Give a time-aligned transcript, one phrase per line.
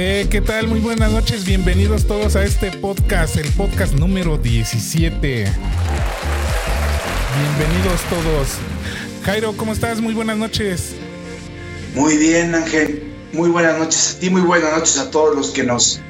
[0.00, 0.68] Eh, ¿Qué tal?
[0.68, 5.44] Muy buenas noches, bienvenidos todos a este podcast, el podcast número 17.
[7.36, 8.48] Bienvenidos todos.
[9.24, 10.00] Jairo, ¿cómo estás?
[10.00, 10.94] Muy buenas noches.
[11.96, 13.12] Muy bien, Ángel.
[13.32, 16.00] Muy buenas noches a ti, muy buenas noches a todos los que nos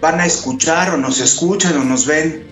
[0.00, 2.46] van a escuchar o nos escuchan o nos ven.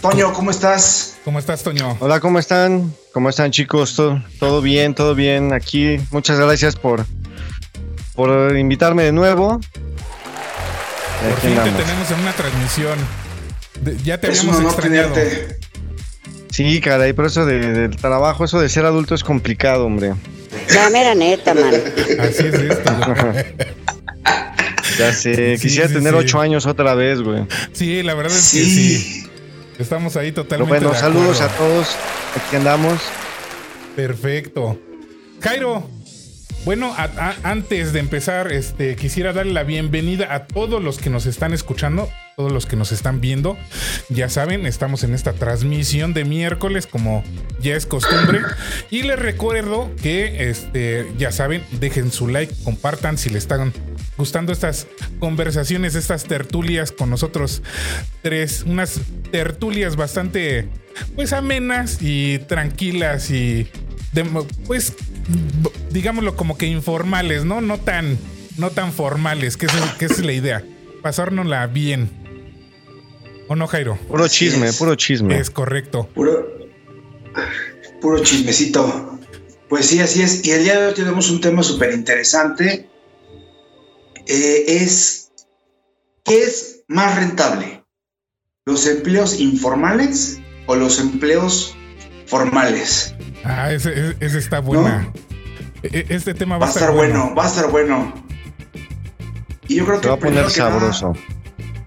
[0.00, 1.16] Toño, ¿cómo estás?
[1.24, 1.96] ¿Cómo estás, Toño?
[1.98, 2.94] Hola, ¿cómo están?
[3.12, 3.96] ¿Cómo están, chicos?
[3.96, 4.94] ¿Todo, todo bien?
[4.94, 5.52] ¿Todo bien?
[5.52, 7.04] Aquí, muchas gracias por
[8.20, 9.58] por invitarme de nuevo.
[11.22, 12.98] Por fin te tenemos en una transmisión.
[14.04, 15.14] ya te habíamos extrañado.
[16.50, 20.12] Sí, caray, pero eso del trabajo, eso de ser adulto es complicado, hombre.
[20.74, 21.72] La mera neta, man.
[22.18, 22.92] Así es esto.
[24.98, 27.46] ya sé, quisiera tener ocho años otra vez, güey.
[27.72, 29.26] Sí, la verdad es que sí.
[29.78, 30.78] Estamos ahí totalmente.
[30.78, 31.96] bueno, saludos a todos.
[32.36, 33.00] Aquí andamos.
[33.96, 34.78] Perfecto.
[35.40, 35.88] Jairo,
[36.64, 36.94] bueno,
[37.42, 42.10] antes de empezar, este, quisiera darle la bienvenida a todos los que nos están escuchando,
[42.36, 43.56] todos los que nos están viendo.
[44.10, 47.24] Ya saben, estamos en esta transmisión de miércoles, como
[47.60, 48.40] ya es costumbre.
[48.90, 53.72] Y les recuerdo que, este, ya saben, dejen su like, compartan si les están
[54.18, 54.86] gustando estas
[55.18, 57.62] conversaciones, estas tertulias con nosotros
[58.22, 58.64] tres.
[58.66, 59.00] Unas
[59.30, 60.68] tertulias bastante,
[61.14, 63.66] pues, amenas y tranquilas y,
[64.66, 64.94] pues,
[65.90, 67.60] digámoslo como que informales, ¿no?
[67.60, 68.18] No tan,
[68.56, 70.64] no tan formales, que, es, que es la idea.
[71.02, 72.10] Pasárnosla bien.
[73.48, 73.96] ¿O no, Jairo?
[74.08, 75.38] Puro chisme, puro chisme.
[75.38, 76.08] Es correcto.
[76.14, 76.46] Puro,
[78.00, 79.18] puro chismecito.
[79.68, 80.44] Pues sí, así es.
[80.44, 82.88] Y el día de hoy tenemos un tema súper interesante.
[84.26, 85.32] Eh, es,
[86.24, 87.84] ¿qué es más rentable?
[88.66, 91.74] ¿Los empleos informales o los empleos
[92.30, 93.14] formales?
[93.44, 95.12] Ah, ese, está buena.
[95.82, 97.34] E, e, este tema va, a estar bueno.
[97.34, 98.14] Va a estar bueno.
[99.68, 100.04] Y yo creo que.
[100.04, 101.12] Se va a poner sabroso.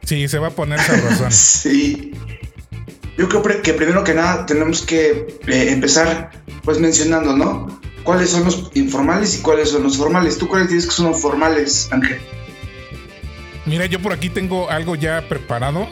[0.04, 1.26] Sí, se va a poner sabroso.
[1.32, 2.14] sí.
[3.18, 6.32] Yo creo que primero que nada tenemos que eh, empezar
[6.64, 7.80] pues mencionando, ¿no?
[8.04, 10.38] ¿Cuáles son los informales y cuáles son los formales?
[10.38, 12.20] ¿Tú cuáles tienes que son los formales, Ángel?
[13.66, 15.88] Mira, yo por aquí tengo algo ya preparado.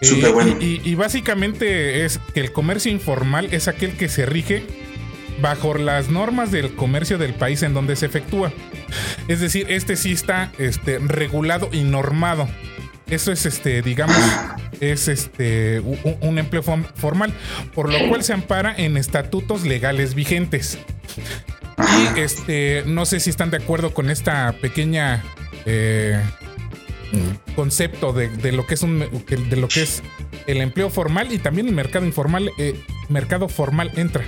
[0.00, 0.56] Súper bueno.
[0.60, 4.62] y, básicamente es que el comercio informal es aquel que se rige
[5.40, 8.52] bajo las normas del comercio del país en donde se efectúa.
[9.28, 12.48] Es decir, este sí está este, regulado y normado.
[13.08, 14.16] Eso es este, digamos,
[14.80, 17.32] es este un, empleo formal,
[17.74, 20.78] por lo cual se ampara en estatutos legales vigentes.
[21.78, 25.22] Y este, no sé si están de acuerdo con esta pequeña
[25.64, 26.20] eh,
[27.54, 30.02] concepto de, lo que es un de lo que es
[30.46, 34.24] el empleo formal y también el mercado informal, eh, mercado formal entra.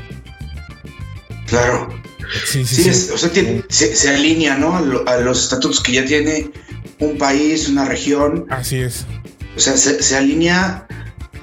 [1.47, 1.89] Claro.
[2.45, 3.11] Sí, sí, sí.
[3.13, 3.31] o sea,
[3.69, 4.77] se, alinea, ¿no?
[4.77, 6.51] A, los estatutos que ya tiene
[7.01, 8.47] un país, una región.
[8.51, 9.05] Así es.
[9.57, 10.87] O sea, se, alinea,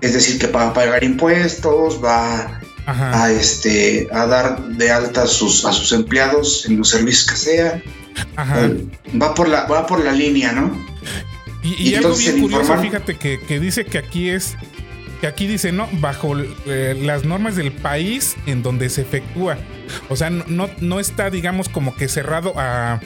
[0.02, 5.66] es decir, que para pagar impuestos, va a este a dar de alta a sus,
[5.66, 7.84] a sus empleados en los servicios que sea.
[8.38, 8.72] Ajá.
[9.22, 10.72] Va por la, va por la línea, ¿no?
[11.78, 14.56] Y, algo bien curioso, fíjate que, que dice que aquí es
[15.20, 15.90] que aquí dice, ¿no?
[15.94, 16.34] Bajo
[16.68, 19.58] eh, las normas del país en donde se efectúa.
[20.10, 23.02] O sea, no, no está, digamos, como que cerrado a,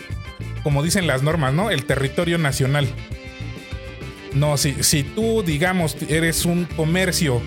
[0.64, 1.72] como dicen las normas, ¿no?
[1.72, 2.88] El territorio nacional.
[4.34, 7.42] No, si, si tú, digamos, eres un comercio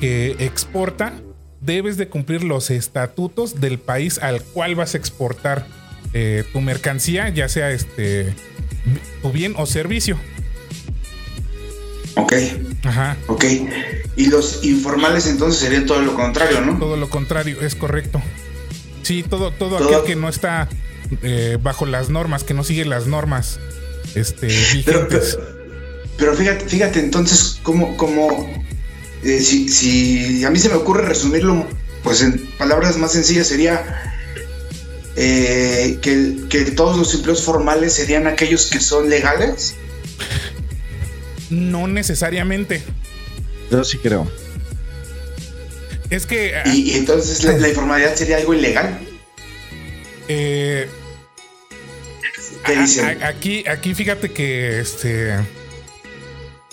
[0.00, 1.14] que exporta,
[1.60, 5.66] debes de cumplir los estatutos del país al cual vas a exportar
[6.12, 8.34] eh, tu mercancía, ya sea este
[9.22, 10.18] tu bien o servicio.
[12.16, 12.32] Ok.
[12.84, 13.16] Ajá.
[13.26, 13.44] Ok.
[14.16, 16.78] Y los informales entonces serían todo lo contrario, ¿no?
[16.78, 18.22] Todo lo contrario, es correcto.
[19.02, 20.68] Sí, todo, todo, aquel que no está
[21.22, 23.60] eh, bajo las normas, que no sigue las normas
[24.14, 25.38] este, vigentes.
[26.16, 28.50] Pero, fíjate, fíjate entonces cómo, cómo
[29.22, 31.66] eh, si, si, a mí se me ocurre resumirlo,
[32.02, 34.14] pues en palabras más sencillas sería
[35.16, 39.76] eh, que, que todos los empleos formales serían aquellos que son legales
[41.50, 42.82] no necesariamente.
[43.70, 44.30] Yo sí creo.
[46.10, 46.54] Es que.
[46.66, 48.98] ¿Y, entonces la, informalidad sería algo ilegal?
[50.28, 50.88] Eh,
[52.64, 53.22] ¿Qué dicen?
[53.22, 55.36] Aquí, aquí fíjate que este.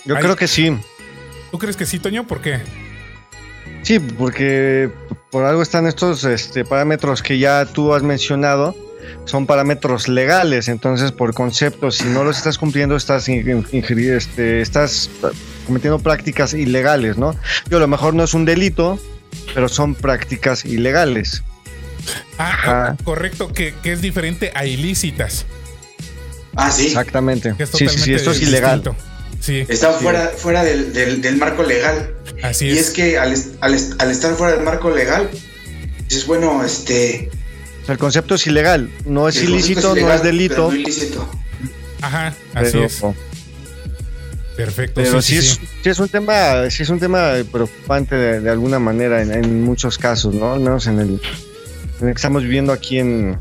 [0.04, 0.76] Yo creo que sí.
[1.50, 2.26] ¿Tú crees que sí, Toño?
[2.26, 2.60] ¿Por qué?
[3.82, 4.90] Sí, porque
[5.30, 8.74] por algo están estos este, parámetros que ya tú has mencionado,
[9.24, 15.10] son parámetros legales, entonces por concepto, si no los estás cumpliendo, estás, este, estás
[15.66, 17.34] cometiendo prácticas ilegales, ¿no?
[17.70, 18.98] Yo a lo mejor no es un delito,
[19.54, 21.42] pero son prácticas ilegales.
[22.38, 22.96] Ah, Ajá.
[23.04, 25.46] correcto, que, que es diferente a ilícitas.
[26.54, 26.86] Ah, sí.
[26.88, 27.54] Exactamente.
[27.58, 28.82] Es Sí, sí, sí, esto es ilegal.
[29.40, 32.14] Sí, Están fuera, fuera del, del- del marco legal.
[32.42, 32.88] así Y es.
[32.88, 35.28] es que al, al al estar fuera del marco legal,
[36.08, 37.30] dices, bueno, este.
[37.84, 40.54] O sea, el concepto es ilegal, no es el ilícito, no ilegal, es delito.
[40.54, 41.30] pero no ilícito.
[42.00, 43.02] Ajá, así pero- es.
[44.56, 45.00] Perfecto.
[45.02, 45.88] Pero sí, sí, sí, es, sí.
[45.90, 49.98] es un tema, sí es un tema preocupante de, de alguna manera en, en muchos
[49.98, 50.52] casos, ¿no?
[50.54, 51.08] Al menos en el,
[52.00, 53.36] en el que estamos viviendo aquí en,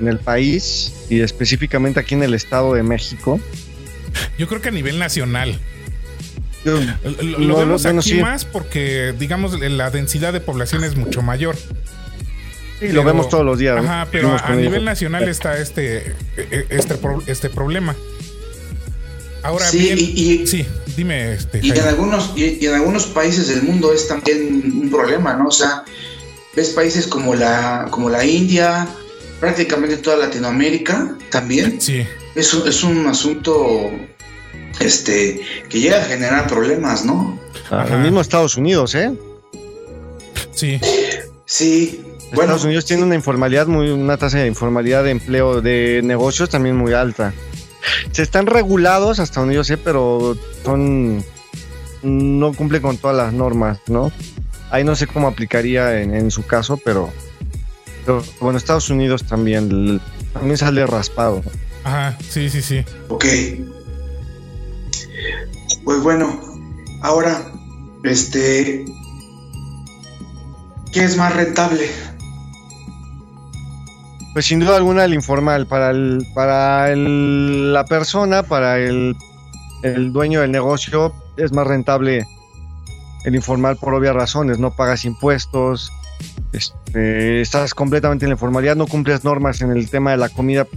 [0.00, 3.38] en el país y específicamente aquí en el Estado de México.
[4.38, 5.58] Yo creo que a nivel nacional.
[6.64, 8.20] Yo- Lo, lo No, vemos bueno, aquí sí.
[8.20, 11.54] más porque, digamos, la densidad de población es mucho mayor.
[12.78, 13.76] Sí, Pero- lo vemos todos los días.
[13.76, 13.82] ¿no?
[13.90, 17.94] Ajá, pero a, nivel nacional está este, e- este, pro- este problema.
[19.42, 20.02] Ahora Sí, bien, y-
[20.42, 20.66] y- sí,
[20.96, 24.90] dime, este, Y en algunos, y, y en algunos países del mundo es también un
[24.90, 25.46] problema, ¿no?
[25.48, 25.84] O sea,
[26.56, 28.88] ves países como la, como la India,
[29.38, 31.80] prácticamente toda Latinoamérica también.
[31.80, 32.04] Sí,
[32.34, 33.90] Es un, es un asunto
[34.80, 37.38] este, que llega a generar problemas, ¿no?
[37.70, 37.94] Ah, Ajá.
[37.96, 39.12] el mismo Estados Unidos, ¿eh?
[40.52, 40.80] sí,
[41.46, 42.00] Sí.
[42.30, 46.50] Bueno, Estados Unidos tiene una informalidad muy, una tasa de informalidad de empleo de negocios
[46.50, 47.32] también muy alta.
[48.12, 51.24] Se están regulados hasta donde yo sé, pero son
[52.02, 54.12] no cumplen con todas las normas, ¿no?
[54.70, 57.10] Ahí no sé cómo aplicaría en, en su caso, pero,
[58.04, 60.00] pero, bueno, Estados Unidos también
[60.32, 61.42] también sale raspado.
[61.84, 62.84] ajá, sí, sí, sí.
[63.08, 63.24] Ok.
[65.84, 66.38] Pues bueno,
[67.02, 67.50] ahora,
[68.04, 68.84] este,
[70.92, 71.88] ¿qué es más rentable?
[74.38, 79.16] Pues sin duda alguna el informal para el, para el- la persona, para el,
[79.82, 82.24] el dueño del negocio es más rentable
[83.24, 85.90] el informal por obvias razones, no pagas impuestos,
[86.52, 90.68] este, estás completamente en la informalidad, no cumples normas en el tema de la comida,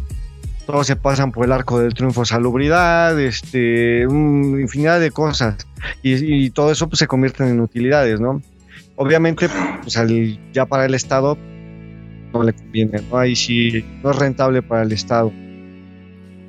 [0.66, 5.68] todos se pasan por el arco del triunfo salubridad, este, un infinidad de cosas
[6.02, 8.42] y, y todo eso pues, se convierten en utilidades, ¿no?
[8.96, 9.48] Obviamente,
[9.84, 11.38] pues al- ya para el Estado
[12.34, 13.18] no le conviene, ¿no?
[13.18, 15.32] Ahí sí no es rentable para el Estado.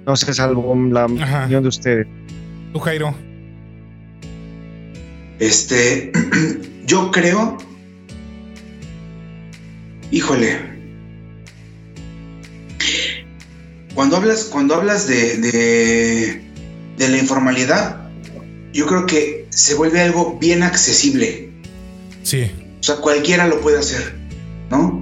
[0.06, 1.40] No sé, salvo la Ajá.
[1.42, 2.06] opinión de ustedes.
[2.72, 3.14] Tú, Jairo.
[5.38, 6.12] Este,
[6.86, 7.58] yo creo,
[10.10, 10.58] híjole,
[13.94, 16.40] cuando hablas, cuando hablas de, de,
[16.96, 18.08] de la informalidad,
[18.72, 21.50] yo creo que se vuelve algo bien accesible.
[22.22, 22.50] Sí,
[22.80, 24.14] O sea, cualquiera lo puede hacer,
[24.70, 25.00] ¿no?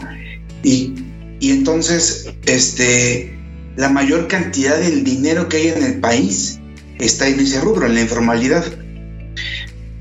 [0.63, 0.95] Y,
[1.41, 3.37] y entonces, este,
[3.77, 6.59] la mayor cantidad del dinero que hay en el país
[6.99, 8.65] está en ese rubro, en la informalidad.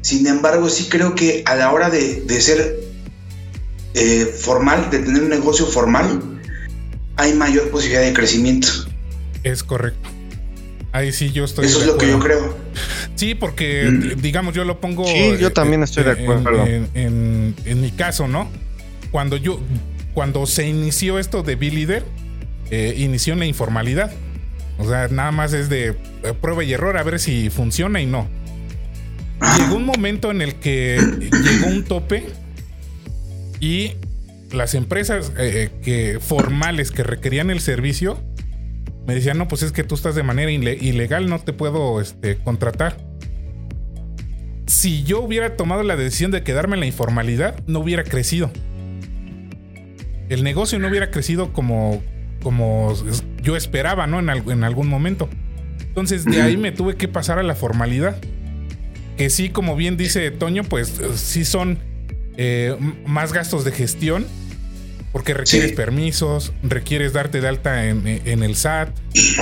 [0.02, 2.80] Sin embargo, sí creo que a la hora de, de ser
[3.94, 6.22] eh, formal, de tener un negocio formal,
[7.16, 8.68] hay mayor posibilidad de crecimiento.
[9.44, 10.10] es correcto.
[10.92, 11.66] Ahí sí yo estoy.
[11.66, 12.58] Eso de es lo que yo creo.
[13.16, 14.22] Sí, porque Mm.
[14.22, 15.06] digamos yo lo pongo.
[15.06, 16.66] Sí, yo eh, también eh, estoy de en- acuerdo.
[16.66, 18.50] En, en- en mi caso, ¿no?
[19.12, 19.60] Cuando yo,
[20.20, 22.04] cuando se inició esto de B-Leader,
[22.72, 24.12] eh, inició en la informalidad.
[24.78, 25.96] O sea, nada más es de eh,
[26.42, 28.28] prueba y error a ver si funciona y no.
[29.58, 30.98] Llegó un momento en el que
[31.32, 32.26] llegó un tope
[33.62, 33.94] y
[34.52, 38.20] las empresas eh, que formales que requerían el servicio
[39.08, 42.02] me decían, no, pues es que tú estás de manera ile- ilegal, no te puedo
[42.02, 42.98] este, contratar.
[44.68, 48.52] Si yo hubiera tomado la decisión de quedarme en la informalidad, no hubiera crecido.
[50.30, 52.02] El negocio no hubiera crecido como,
[52.44, 52.94] como
[53.42, 54.20] yo esperaba, ¿no?
[54.20, 55.28] En, en algún momento.
[55.82, 58.18] Entonces de ahí me tuve que pasar a la formalidad.
[59.18, 61.80] Que sí, como bien dice Toño, pues eh, sí son
[62.38, 64.26] eh, más gastos de gestión.
[65.12, 65.76] Porque requieres Sí.
[65.76, 68.90] permisos, requieres darte de alta en, en el SAT,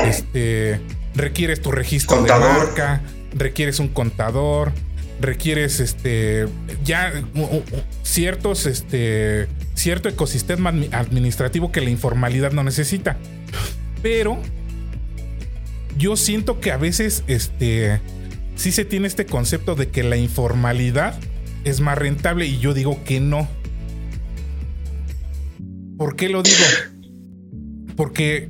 [0.05, 0.79] este,
[1.13, 2.53] requieres tu registro Contador.
[2.53, 3.01] de marca,
[3.35, 4.71] requieres un contador,
[5.19, 6.47] requieres este
[6.85, 7.11] ya
[8.03, 9.47] ciertos este
[9.77, 13.17] cierto ecosistema admi- administrativo que la informalidad no necesita.
[14.01, 14.37] Pero
[15.97, 18.01] yo siento que a veces este
[18.55, 21.17] sí se tiene este concepto de que la informalidad
[21.63, 23.47] es más rentable y yo digo que no.
[25.97, 26.57] ¿Por qué lo digo?
[27.95, 28.49] Porque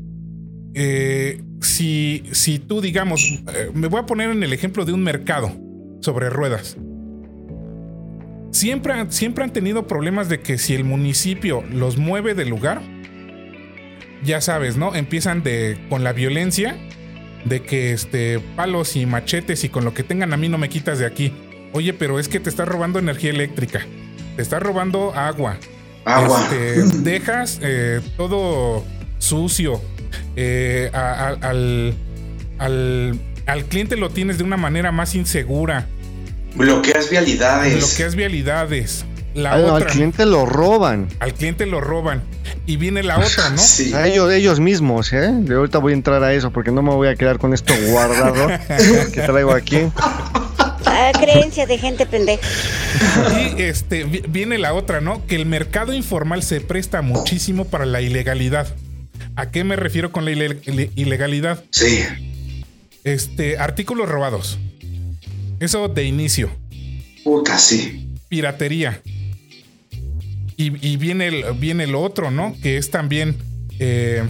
[0.74, 5.04] eh, si, si tú, digamos, eh, me voy a poner en el ejemplo de un
[5.04, 5.52] mercado
[6.02, 6.78] sobre ruedas.
[8.58, 12.82] Siempre, han- siempre han tenido problemas de que si el municipio los mueve del lugar,
[14.24, 14.96] ya sabes, ¿no?
[14.96, 16.76] Empiezan de, con la violencia,
[17.46, 20.70] de que este, palos y machetes y con lo que tengan a mí no me
[20.70, 21.34] quitas de aquí.
[21.74, 23.86] Oye, pero es que te estás robando energía eléctrica,
[24.36, 25.58] te estás robando agua,
[26.04, 26.42] Agua.
[26.42, 28.84] este, dejas eh, todo
[29.20, 29.82] sucio.
[30.36, 31.94] eh, a- a- al,
[32.58, 35.88] al, al cliente lo tienes de una manera más insegura.
[36.58, 37.76] Bloqueas vialidades.
[37.78, 39.06] Bloqueas vialidades.
[39.34, 41.08] La Al, al otra, cliente lo roban.
[41.20, 42.24] al cliente lo roban.
[42.66, 43.58] Y viene la otra, ¿no?
[43.62, 43.94] Sí.
[43.94, 45.30] A ellos, ellos mismos, ¿eh?
[45.32, 47.74] De ahorita voy a entrar a eso porque no me voy a quedar con esto
[47.90, 48.48] guardado
[49.14, 49.82] que traigo aquí.
[50.86, 52.42] Ah, creencias de gente pendeja.
[53.36, 55.24] Y este, vi- viene la otra, ¿no?
[55.28, 58.68] Que el mercado informal se presta muchísimo para la ilegalidad.
[59.36, 61.64] ¿A qué me refiero con la ile- ile- ilegalidad?
[61.70, 62.04] Sí.
[63.04, 64.58] Este, artículos robados.
[65.60, 66.50] Eso de inicio.
[67.24, 68.08] Puta, sí.
[68.30, 69.02] Piratería.
[70.56, 72.56] Y, y viene, el, viene lo otro, ¿no?
[72.62, 73.36] Que es también
[73.80, 74.24] eh,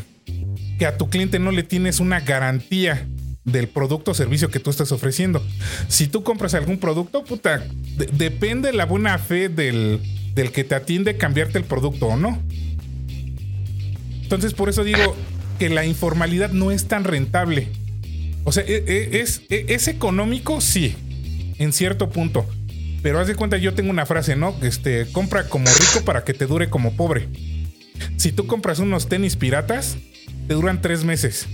[0.77, 3.07] que a tu cliente no le tienes una garantía
[3.46, 5.41] del producto o servicio que tú estás ofreciendo.
[5.88, 7.60] Si tú compras algún producto, puta,
[7.98, 10.01] de- depende la buena fe del,
[10.36, 12.41] del que te atiende cambiarte el producto o no.
[14.22, 15.15] Entonces, por eso digo
[15.60, 17.69] que la informalidad no es tan rentable.
[18.43, 20.96] O sea, e- e- es, e- es económico, sí,
[21.59, 22.45] en cierto punto.
[23.03, 24.55] Pero haz de cuenta, yo tengo una frase, ¿no?
[24.61, 27.27] Este, compra como rico para que te dure como pobre.
[28.17, 29.97] Si tú compras unos tenis piratas,
[30.47, 31.47] te duran tres meses.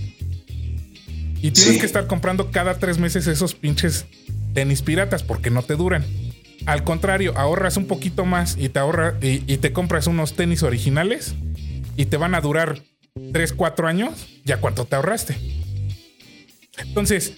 [1.42, 1.78] Y tienes Sí.
[1.80, 4.06] que estar comprando cada tres meses esos pinches
[4.54, 6.04] tenis piratas porque no te duran.
[6.66, 10.62] Al contrario, ahorras un poquito más y te ahorra y, y te compras unos tenis
[10.62, 11.34] originales
[11.96, 12.80] y te van a durar
[13.32, 14.26] 3, 4 años.
[14.44, 15.36] ¿Ya cuánto te ahorraste?
[16.78, 17.34] Entonces,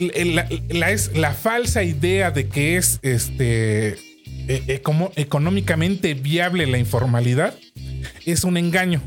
[0.00, 3.88] la, la- es la falsa idea de que es este
[4.48, 7.54] e- e- como económicamente viable la informalidad
[8.24, 9.02] es un engaño.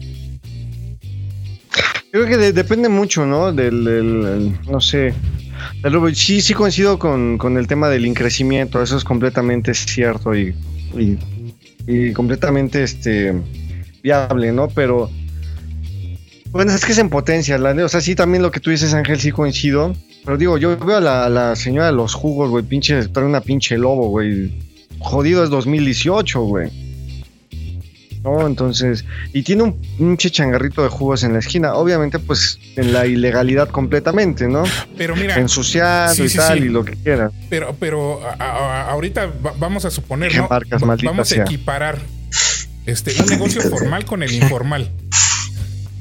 [2.11, 3.53] Creo que de- depende mucho, ¿no?
[3.53, 5.13] Del, del- el- no sé.
[6.13, 10.53] sí, sí coincido con, con el tema del increcimiento, eso es completamente cierto y,
[10.97, 11.17] y,
[12.13, 13.33] completamente este,
[14.03, 14.67] viable, ¿no?
[14.69, 15.09] Pero,
[16.51, 19.19] bueno, es que es en potencia, o sea, sí, también lo que tú dices, Ángel,
[19.19, 19.95] sí coincido.
[20.25, 23.41] Pero digo, yo veo a la, la señora de los jugos, güey, pinche, trae una
[23.41, 24.51] pinche lobo, güey.
[24.99, 26.69] Jodido es 2018, güey.
[28.23, 28.45] ¿no?
[28.45, 33.07] Entonces, y tiene un pinche changarrito de jugos en la esquina, obviamente pues en la
[33.07, 34.61] ilegalidad completamente, ¿no?
[34.95, 36.65] Pero mira, Ensuciado Sí, y sí, tal sí.
[36.65, 37.31] y lo que quiera.
[37.49, 40.47] pero, pero a- a- ahorita va- vamos a suponer, Qué ¿no?
[40.47, 41.97] marcas, vamos a equiparar
[42.85, 44.91] este, un negocio formal con el informal.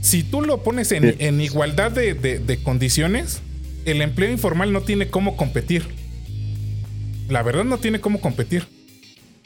[0.02, 1.16] Si tú lo pones en, Sí.
[1.20, 3.40] en igualdad de, de- de condiciones,
[3.84, 5.84] el empleo informal no tiene cómo competir.
[7.28, 8.66] La verdad no tiene cómo competir.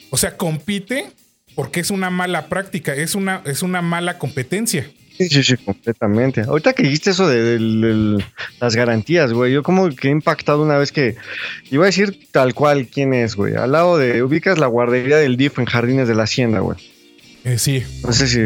[0.09, 1.07] O sea, compite
[1.55, 4.89] porque es una mala práctica, es una, es una mala competencia.
[5.17, 6.41] Sí, sí, sí, completamente.
[6.41, 8.21] Ahorita que dijiste eso de,
[8.59, 11.15] las garantías, güey, yo como que he impactado una vez que
[11.71, 13.55] iba a decir tal cual quién es, güey.
[13.55, 16.77] Al lado de, ubicas la guardería del DIF en Jardines de la Hacienda, güey.
[17.45, 18.39] Eh, sí, No sé si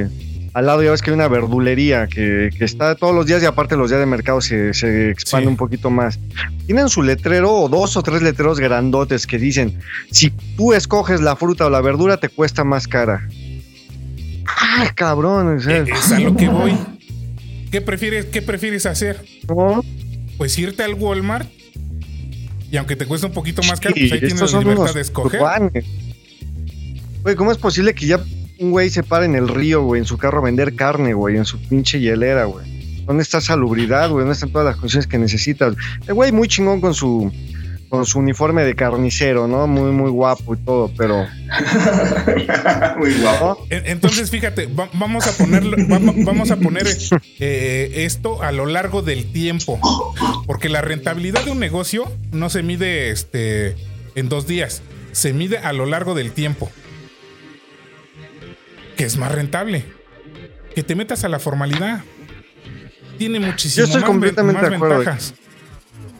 [0.53, 3.46] al lado ya ves que hay una verdulería que, que está todos los días y
[3.46, 5.48] aparte los días de mercado se, se expande Sí.
[5.50, 6.20] un poquito más.
[6.65, 9.79] Tienen su letrero o dos o tres letreros grandotes que dicen,
[10.12, 13.27] si tú escoges la fruta o la verdura te cuesta más cara.
[14.48, 16.75] Ah, cabrón, sea, eh, es a lo que voy.
[17.72, 19.24] ¿Qué prefieres, qué prefieres hacer?
[19.48, 19.84] ¿no?
[20.38, 21.48] Pues irte al Walmart
[22.72, 25.01] y aunque te cueste un poquito más caro, Sí, pues ahí tienes la libertad de
[25.01, 25.41] escoger.
[27.24, 28.20] Güey, ¿cómo es posible que ya
[28.60, 31.38] un güey se pare en el río, güey, en su carro a vender carne, güey,
[31.38, 32.66] en su pinche hielera, güey?
[33.06, 34.20] ¿Dónde está salubridad, güey?
[34.22, 35.74] ¿Dónde están todas las condiciones que necesitas?
[36.08, 37.32] El güey muy chingón con su
[37.89, 39.66] con su uniforme de carnicero, ¿no?
[39.66, 41.25] Muy, muy guapo y todo, pero
[43.00, 43.66] Muy guapo.
[43.70, 46.86] Entonces, fíjate, va- vamos a ponerlo, va- vamos a poner
[47.39, 49.80] eh, esto a lo largo del tiempo,
[50.46, 53.75] porque la rentabilidad de un negocio no se mide este
[54.16, 56.70] en dos días, se mide a lo largo del tiempo.
[59.00, 59.86] Que es más rentable.
[60.75, 62.01] Que te metas a la formalidad.
[63.18, 64.98] Tiene muchísimo estoy más, ven- completamente más de acuerdo.
[64.98, 65.34] ventajas.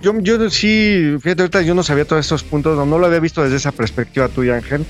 [0.02, 3.20] Yo, yo sí, fíjate, ahorita yo no sabía todos estos puntos, no, no lo había
[3.20, 4.86] visto desde esa perspectiva tuya, Ángel.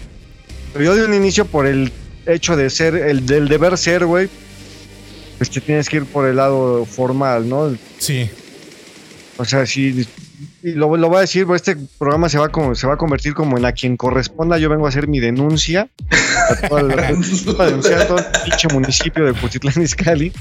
[0.71, 1.91] Pero yo de un inicio, por el
[2.27, 4.29] hecho de ser, el del deber ser, güey,
[5.39, 7.75] pues te tienes que ir por el lado formal, ¿no?
[7.97, 8.29] Sí.
[9.37, 10.05] O sea, sí,
[10.63, 13.33] y lo, lo voy a decir, este programa se va, como, se va a convertir
[13.33, 14.57] como en a quien corresponda.
[14.57, 15.89] Yo vengo a hacer mi denuncia.
[16.49, 17.07] A, toda la-
[17.59, 20.31] a denunciar a todo el pinche municipio de Cuchitlán Izcalli.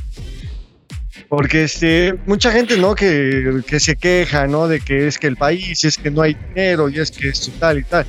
[1.28, 2.94] Porque este, mucha gente, ¿no?
[2.94, 4.66] Que, que se queja, ¿no?
[4.68, 7.50] De que es que el país, es que no hay dinero y es que esto
[7.58, 8.06] tal y tal.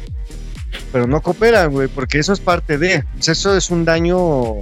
[0.91, 3.03] Pero no cooperan, güey, porque eso es parte de.
[3.13, 4.55] pues eso es un daño.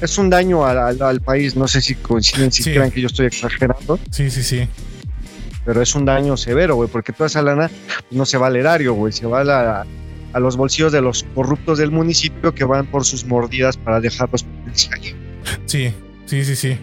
[0.00, 1.56] Es un daño al, al- al país.
[1.56, 2.70] No sé si coinciden, si Sí.
[2.72, 4.68] crean que yo estoy exagerando, Sí, sí, sí.
[5.70, 7.70] Pero es un daño severo, güey, porque toda esa lana
[8.10, 9.86] no se va al erario, güey, se va a, la-
[10.32, 14.44] a los bolsillos de los corruptos del municipio que van por sus mordidas para dejarlos
[14.92, 15.14] ahí.
[15.66, 15.94] Sí,
[16.26, 16.76] sí, sí, sí.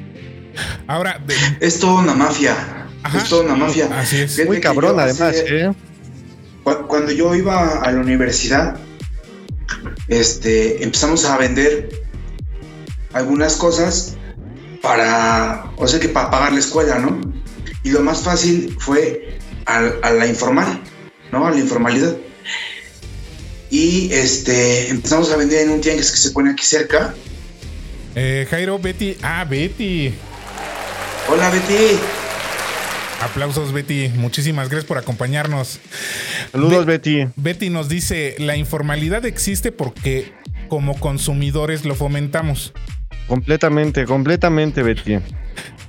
[0.87, 2.55] Ahora, de- Es toda una mafia.
[3.03, 3.17] Ajá.
[3.17, 3.89] Es toda una mafia.
[3.99, 4.31] así es.
[4.35, 5.73] Fíjate Muy cabrón, yo además, hace- ¿eh?
[6.63, 8.77] Cu- Cuando yo iba a la universidad,
[10.07, 11.89] este, empezamos a vender
[13.11, 14.15] algunas cosas
[14.81, 17.19] para, o sea que para pagar la escuela, ¿no?
[17.83, 20.79] Y lo más fácil fue a, a la informal,
[21.31, 21.45] ¿no?
[21.47, 22.15] A la informalidad.
[23.69, 27.13] Y este, empezamos a vender en un tianguis que se pone aquí cerca.
[28.15, 29.17] Eh, Jairo, Betty.
[29.21, 30.13] Ah, Betty.
[31.29, 31.97] Hola Betty.
[33.21, 34.09] Aplausos, Betty.
[34.15, 35.79] Muchísimas gracias por acompañarnos.
[36.51, 37.27] Saludos, Be- Betty.
[37.35, 40.31] Betty nos dice, la informalidad existe porque
[40.69, 42.73] como consumidores lo fomentamos.
[43.27, 45.19] Completamente, completamente, Betty.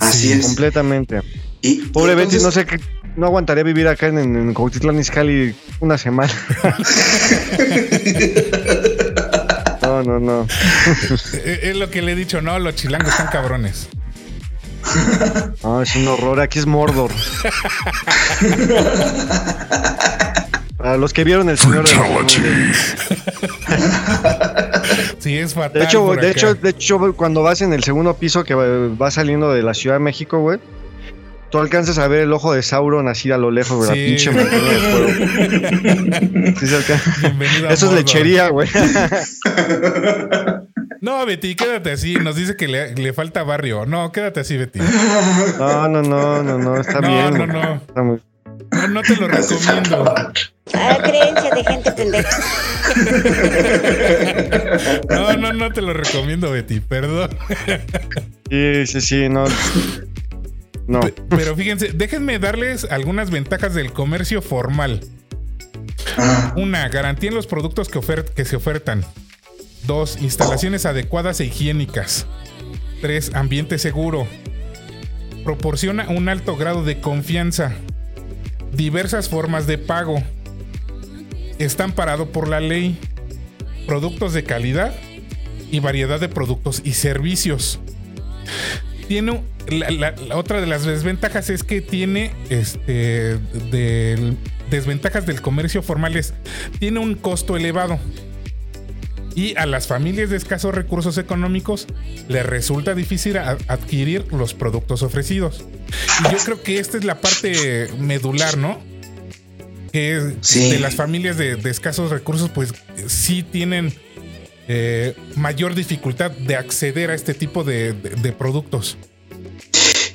[0.01, 0.45] Así es.
[0.45, 1.21] Completamente.
[1.63, 2.79] Y, Pobre y Betty, entonces- no sé qué.
[3.17, 6.33] No aguantaría vivir acá en, en Cuautitlán Izcalli una semana.
[9.83, 10.47] no, no, no.
[11.35, 13.89] Eh, Es lo que le he dicho, no, los chilangos están cabrones.
[15.65, 16.41] No, es un horror.
[16.41, 17.11] Aquí es Mordor.
[20.77, 21.85] Para los que vieron el señor.
[25.19, 25.73] Sí, es fatal.
[25.81, 26.29] De hecho, de acá.
[26.29, 29.97] hecho, de hecho, cuando vas en el segundo piso que va saliendo de la Ciudad
[29.97, 30.61] de México, güey,
[31.51, 34.07] tú alcanzas a ver el ojo de Sauron así a lo lejos, güey, la Sí.
[34.07, 35.07] pinche de fuego.
[36.61, 37.15] Sí se alcanza.
[37.21, 37.99] Bienvenido a Eso es Mordor.
[37.99, 38.69] lechería, güey.
[41.01, 42.15] No, Betty, quédate así.
[42.17, 43.87] Nos dice que le, le falta barrio.
[43.87, 44.81] No, quédate así, Betty.
[45.59, 47.39] No, no, no, no, no, está No, bien.
[47.39, 47.75] no, no.
[47.77, 48.21] Está muy-
[48.73, 50.05] No, no te lo recomiendo.
[50.75, 52.29] Ah, creencia de gente pendeja.
[55.09, 56.81] No, no, no te lo recomiendo, Betty.
[56.81, 57.31] Perdón.
[58.51, 59.45] Sí, sí, sí, no.
[60.89, 61.01] No.
[61.01, 65.01] Pe- Pero fíjense, déjenme darles algunas ventajas del comercio formal.
[66.17, 69.05] Ah, Una, garantía en los productos que se ofertan.
[69.87, 72.27] Dos, instalaciones adecuadas e higiénicas.
[73.01, 74.27] Tres, ambiente seguro.
[75.45, 77.73] Proporciona un alto grado de confianza.
[78.73, 80.23] Diversas formas de pago.
[81.59, 82.99] Está amparado por la ley.
[83.87, 84.95] Productos de calidad
[85.71, 87.79] y variedad de productos y servicios.
[89.07, 93.39] Tiene un- la, la- la otra de las desventajas es que tiene este
[93.71, 94.37] del-
[94.71, 96.35] desventajas del comercio formal es
[96.79, 97.99] tiene un costo elevado
[99.35, 101.87] y a las familias de escasos recursos económicos
[102.29, 105.65] les resulta difícil adquirir los productos ofrecidos.
[106.21, 108.81] Y yo creo que esta es la parte medular, ¿no?
[109.93, 110.71] Que es Sí.
[110.71, 112.75] de las familias de, de escasos recursos, pues
[113.07, 113.93] sí tienen
[114.67, 118.99] eh, mayor dificultad de acceder a este tipo de- de- de productos.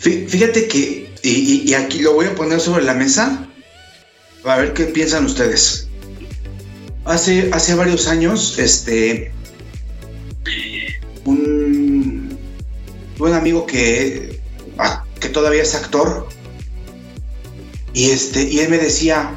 [0.04, 3.48] Fí- Fíjate que, y, aquí lo voy a poner sobre la mesa,
[4.44, 5.88] a ver qué piensan ustedes.
[7.06, 9.32] Hace, hace varios años, este,
[11.26, 12.38] un,
[13.20, 14.40] un amigo que,
[14.78, 16.28] ah, que todavía es actor,
[17.94, 19.32] y, este, y él me decía,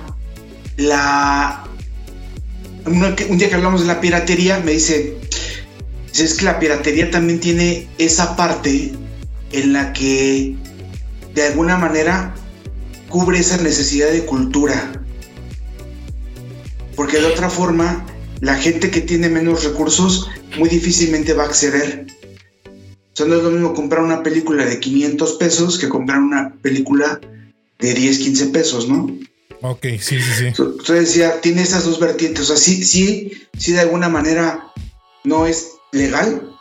[0.76, 1.64] la,
[2.86, 5.16] un, día que hablamos de la piratería, me dice,
[6.12, 8.92] es que la piratería también tiene esa parte
[9.52, 10.56] en la que
[11.34, 12.34] de alguna manera
[13.08, 15.02] cubre esa necesidad de cultura.
[16.94, 18.06] Porque de otra forma,
[18.40, 22.06] la gente que tiene menos recursos muy difícilmente va a acceder.
[22.66, 26.54] O sea, no es lo mismo comprar una película de 500 pesos que comprar una
[26.62, 27.20] película
[27.78, 29.06] de 10, 15 pesos, ¿no?
[29.62, 30.46] Ok, sí, sí, sí.
[30.46, 32.42] Entonces decía, tiene esas dos vertientes.
[32.42, 34.72] O sea, sí, sí, sí de alguna manera
[35.24, 36.54] no es legal,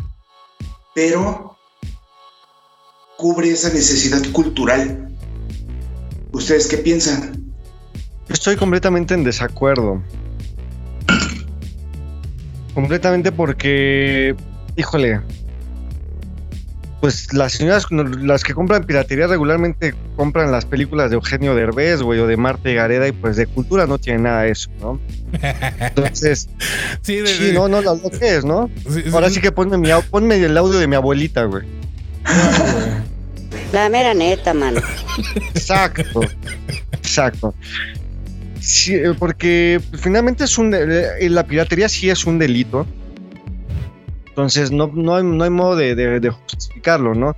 [0.93, 1.44] pero
[3.17, 5.09] cubre esa necesidad cultural.
[6.31, 7.43] ¿Ustedes qué piensan?
[8.29, 10.01] Estoy completamente en desacuerdo.
[12.73, 14.35] Completamente porque,
[14.75, 15.21] híjole,
[16.99, 22.19] pues las señoras, las que compran piratería regularmente compran las películas de Eugenio Derbez, güey,
[22.19, 24.99] o de Marta Gareda, y pues de cultura no tiene nada de eso, ¿no?
[25.79, 26.49] Entonces,
[27.01, 28.69] Sí, de- sí, de- no, no, lo que es, ¿no?
[28.89, 31.63] sí, Ahora sí que ponme, mi, ponme el audio de mi abuelita, güey.
[33.75, 34.79] La mera neta, mano.
[35.53, 36.21] Exacto.
[36.93, 37.53] Exacto.
[38.61, 42.87] Sí, eh, porque finalmente es un eh, la piratería sí es un delito.
[44.29, 47.35] Entonces no, no, hay, no hay modo de justificarlo, ¿no?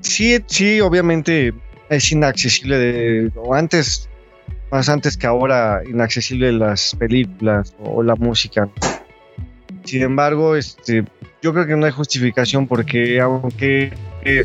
[0.00, 1.52] sí, sí, obviamente
[1.88, 4.08] es inaccesible de, o antes,
[4.70, 8.68] más antes que ahora, inaccesible las películas o, la música.
[9.84, 11.04] Sin embargo, este,
[11.42, 13.92] yo creo que no hay justificación porque aunque
[14.24, 14.44] eh,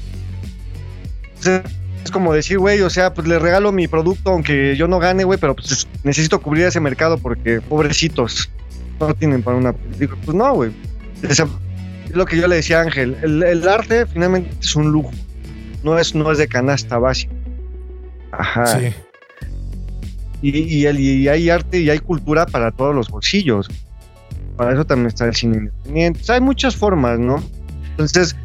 [1.47, 5.23] es como decir, güey, o sea, pues le regalo mi producto aunque yo no gane,
[5.23, 8.49] güey, pero pues necesito cubrir ese mercado porque pobrecitos
[8.99, 10.21] no tienen para una película.
[10.25, 10.71] Pues no, güey.
[11.21, 11.41] Es
[12.10, 15.12] lo que yo le decía a Ángel, el, arte finalmente es un lujo,
[15.84, 17.34] no es, no es de canasta básica.
[18.32, 18.79] Ajá.
[18.79, 18.93] Sí.
[20.41, 23.69] Y, y, hay arte y hay cultura para todos los bolsillos.
[24.58, 26.19] Para eso también está el cine independiente.
[26.32, 27.41] hay muchas formas, ¿no?
[27.91, 28.36] Entonces,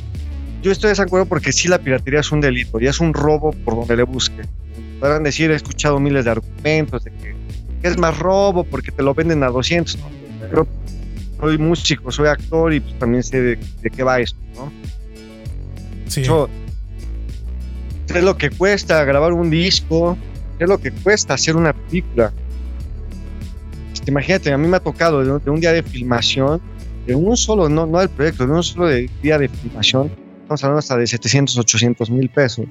[0.63, 3.53] yo estoy de desacuerdo porque sí la piratería es un delito y es un robo
[3.65, 4.43] por donde le busque.
[5.01, 7.35] Podrán decir, he escuchado miles de argumentos de que,
[7.83, 9.99] es más robo porque te lo venden a 200.
[10.41, 10.67] Pero
[11.41, 13.59] soy músico, soy actor y pues también sé de,
[13.95, 14.73] qué va esto, ¿no?
[16.09, 16.25] Sí.
[18.07, 20.17] sé lo que cuesta grabar un disco,
[20.59, 22.33] sé lo que cuesta hacer una película.
[23.93, 26.61] Este, imagínate, a mí me ha tocado de, un día de filmación,
[27.07, 28.89] de un solo, no, no del proyecto, de un solo
[29.23, 30.11] día de filmación,
[30.49, 32.65] estamos hablando hasta de 700, 800 mil pesos.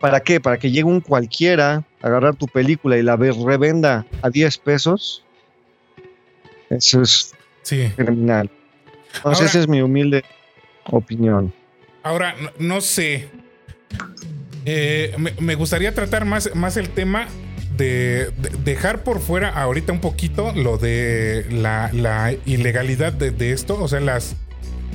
[0.00, 0.40] ¿Para qué?
[0.40, 5.22] Para que llegue un cualquiera a agarrar tu película y la revenda a 10 pesos.
[6.70, 7.34] Eso es
[7.96, 8.50] criminal.
[9.16, 10.24] Entonces, esa es mi humilde
[10.86, 11.52] opinión.
[12.02, 13.28] Ahora, no, sé.
[14.64, 17.26] Eh, me, gustaría tratar más, más el tema
[17.76, 18.32] de,
[18.64, 24.36] dejar por fuera ahorita un poquito lo de la, ilegalidad de, esto, o sea, las,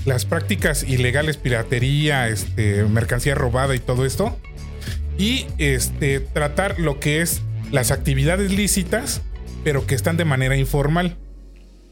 [0.06, 4.38] las prácticas ilegales, piratería, este, mercancía robada y todo esto.
[5.18, 9.22] Y este, tratar lo que es las actividades lícitas,
[9.64, 11.18] pero que están de manera informal.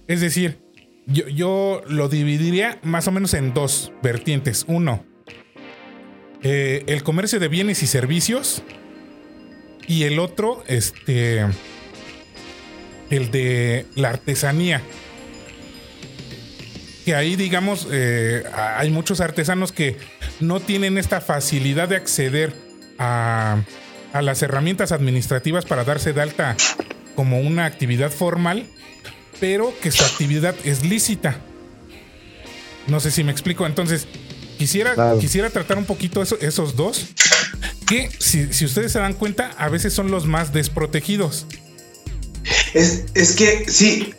[0.08, 0.60] Es decir,
[1.06, 4.66] yo, yo lo dividiría más o menos en dos vertientes.
[4.68, 5.06] Uno,
[6.44, 8.64] eh, el comercio de bienes y servicios.
[9.88, 11.46] Y el otro, este,
[13.10, 14.82] el de la artesanía
[17.06, 19.98] que ahí, digamos, eh, hay muchos artesanos que
[20.40, 22.54] no tienen esta facilidad de acceder
[22.98, 23.62] a,
[24.14, 26.58] las herramientas administrativas para darse de alta
[27.16, 28.66] como una actividad formal,
[29.40, 31.40] pero que su actividad es lícita.
[32.88, 33.66] No sé si me explico.
[33.66, 34.08] Entonces,
[34.58, 37.08] quisiera, quisiera tratar un poquito esos dos,
[37.88, 41.48] que si, ustedes se dan cuenta, a veces son los más desprotegidos.
[42.74, 44.14] Es, es que sí,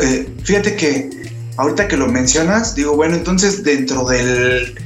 [0.00, 4.78] eh, fíjate que ahorita que lo mencionas, digo, bueno, entonces dentro del,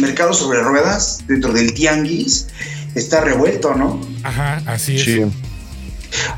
[0.00, 2.48] mercado sobre ruedas, dentro del tianguis,
[2.94, 4.00] está revuelto, ¿no?
[4.22, 5.04] Ajá, así es.
[5.04, 5.22] Sí.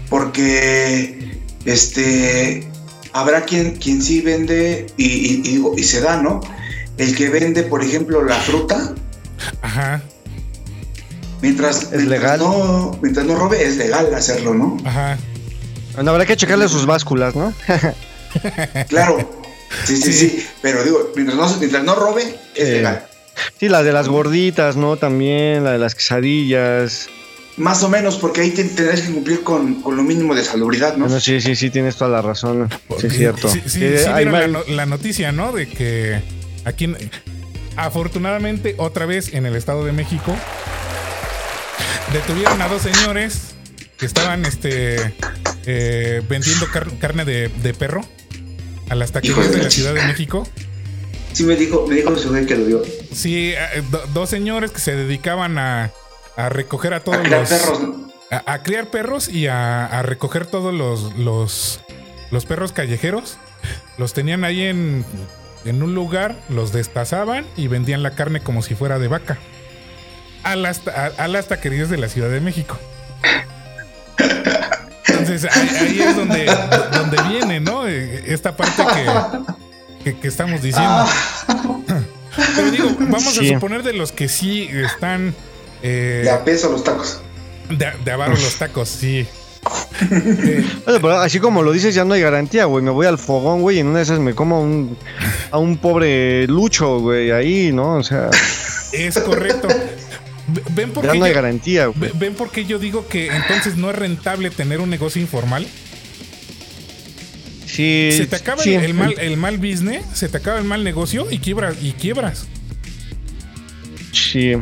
[0.09, 2.69] Porque este
[3.13, 6.41] habrá quien, quien sí vende y, y, se da, ¿no?
[6.99, 8.95] El que vende, por ejemplo, la fruta.
[9.61, 10.03] Ajá.
[11.41, 12.39] Mientras, es legal.
[12.39, 14.77] No, mientras no robe, es legal hacerlo, ¿no?
[14.85, 15.19] Ajá.
[15.95, 17.53] Bueno, habrá que checarle sus básculas, ¿no?
[18.89, 19.42] claro.
[19.85, 23.07] Sí, sí, sí, Pero digo, mientras no, mientras no robe, es legal.
[23.59, 24.97] Sí, la de las gorditas, ¿no?
[24.97, 27.09] También, la de las quesadillas.
[27.57, 31.09] Más o menos, porque ahí tendrás que cumplir con, lo mínimo de salubridad, ¿no?
[31.21, 32.69] sí, sí, sí, tienes toda la razón.
[32.99, 33.49] Sí, es cierto.
[33.49, 35.53] Sí, sí, eh, sí la, la, noticia, ¿no?
[35.53, 36.23] De que
[36.65, 36.95] aquí,
[37.77, 40.35] afortunadamente, otra vez en el Estado de México,
[42.13, 43.55] detuvieron a dos señores
[43.99, 45.15] que estaban este,
[45.67, 46.67] eh, vendiendo
[47.01, 48.03] carne de, de perro
[48.93, 50.47] a las taquerías de la Ciudad de México.
[51.33, 52.83] Sí, me dijo, me dijo su que lo vio.
[53.11, 55.91] Sí, eh, dos señores que se dedicaban a,
[56.37, 57.49] a recoger a todos a criar los.
[57.49, 57.81] Perros,
[58.31, 61.81] a, criar perros y a, recoger todos los, los,
[62.31, 63.39] los, perros callejeros.
[63.97, 65.07] Los tenían ahí en,
[65.65, 69.39] en un lugar, los destazaban y vendían la carne como si fuera de vaca.
[70.45, 72.79] A las, a las taquerías de la Ciudad de México.
[75.35, 76.45] Entonces ahí, es donde,
[76.93, 77.87] donde viene, ¿no?
[77.89, 78.83] Eh, esta parte
[80.05, 81.07] que, que, estamos diciendo.
[82.57, 85.35] Pero digo, vamos a suponer de los que sí están.
[85.83, 87.21] Eh, de a peso los tacos.
[87.69, 89.27] De, de los tacos, sí.
[90.85, 92.83] pero así como lo dices, ya no hay garantía, güey.
[92.83, 94.97] Me voy al fogón, güey, y en una de esas me como un,
[95.51, 97.97] a un pobre lucho, güey, ahí, ¿no?
[97.97, 98.31] O sea.
[98.93, 99.69] Es correcto.
[100.71, 101.91] ¿Ven por ya no hay garantía.
[102.15, 105.67] ¿Ven por qué yo digo que entonces no es rentable tener un negocio informal?
[107.67, 111.27] Sí, se te acaba el, mal, el mal business, se te acaba el mal negocio
[111.31, 111.77] y quiebras.
[111.81, 112.47] Y quiebras.
[114.13, 114.53] Sí.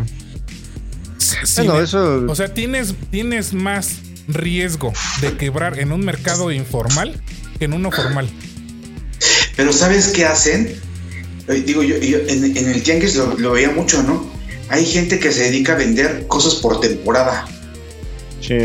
[1.42, 2.24] eso...
[2.28, 3.98] O sea, tienes, tienes más
[4.28, 7.20] riesgo de quebrar en un mercado informal
[7.58, 8.28] que en uno formal.
[9.56, 10.76] Pero ¿sabes qué hacen?
[11.48, 14.39] Eh, digo, yo, en, el tianguis lo, lo veía mucho, ¿no?
[14.70, 17.44] Hay gente que se dedica a vender cosas por temporada.
[18.40, 18.56] Sí.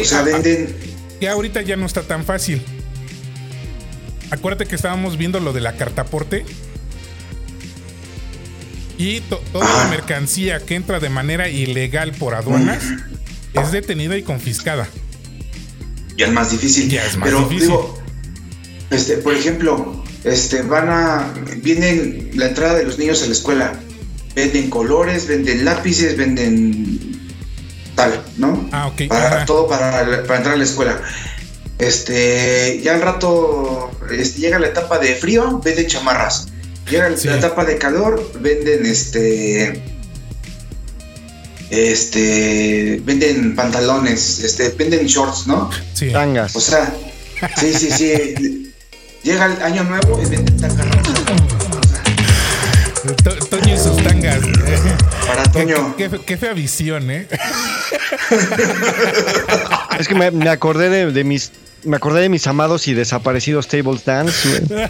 [0.00, 0.74] O sea, a- venden.
[1.20, 2.62] que ahorita ya no está tan fácil.
[4.30, 6.44] Acuérdate que estábamos viendo lo de la cartaporte.
[8.98, 12.82] Y to- toda la mercancía que entra de manera ilegal por aduanas
[13.52, 14.88] es detenida y confiscada.
[16.16, 16.88] Ya es más difícil.
[16.88, 17.68] Ya es más Pero difícil.
[17.68, 17.98] digo,
[18.90, 21.32] este, por ejemplo, este, van a.
[21.56, 23.72] Vienen la entrada de los niños a la escuela.
[24.34, 26.98] Venden colores, venden lápices, venden.
[27.94, 28.68] Tal, ¿no?
[28.72, 29.02] Ah, ok.
[29.08, 29.44] para ajá.
[29.44, 31.00] todo para, para entrar a la escuela.
[31.78, 36.48] Este, ya al rato este, llega la etapa de frío, venden chamarras.
[36.88, 37.28] Llega Sí.
[37.28, 39.82] la etapa de calor, venden este.
[41.70, 43.00] Este.
[43.04, 45.70] Venden pantalones, este, venden shorts, ¿no?
[45.94, 46.10] Sí.
[46.10, 46.54] Tangas.
[46.56, 46.94] O sea,
[47.58, 48.58] sí, sí, sí.
[49.22, 50.68] Llega el año nuevo y venden sea,
[53.24, 54.38] To- Toño y sus tangas.
[55.26, 55.96] para Qué, Toño.
[55.96, 57.26] qué- qué fea visión, ¿eh?
[59.98, 61.52] Es que me, me acordé de, de mis.
[61.84, 64.86] Me acordé de mis amados y desaparecidos table dance, güey.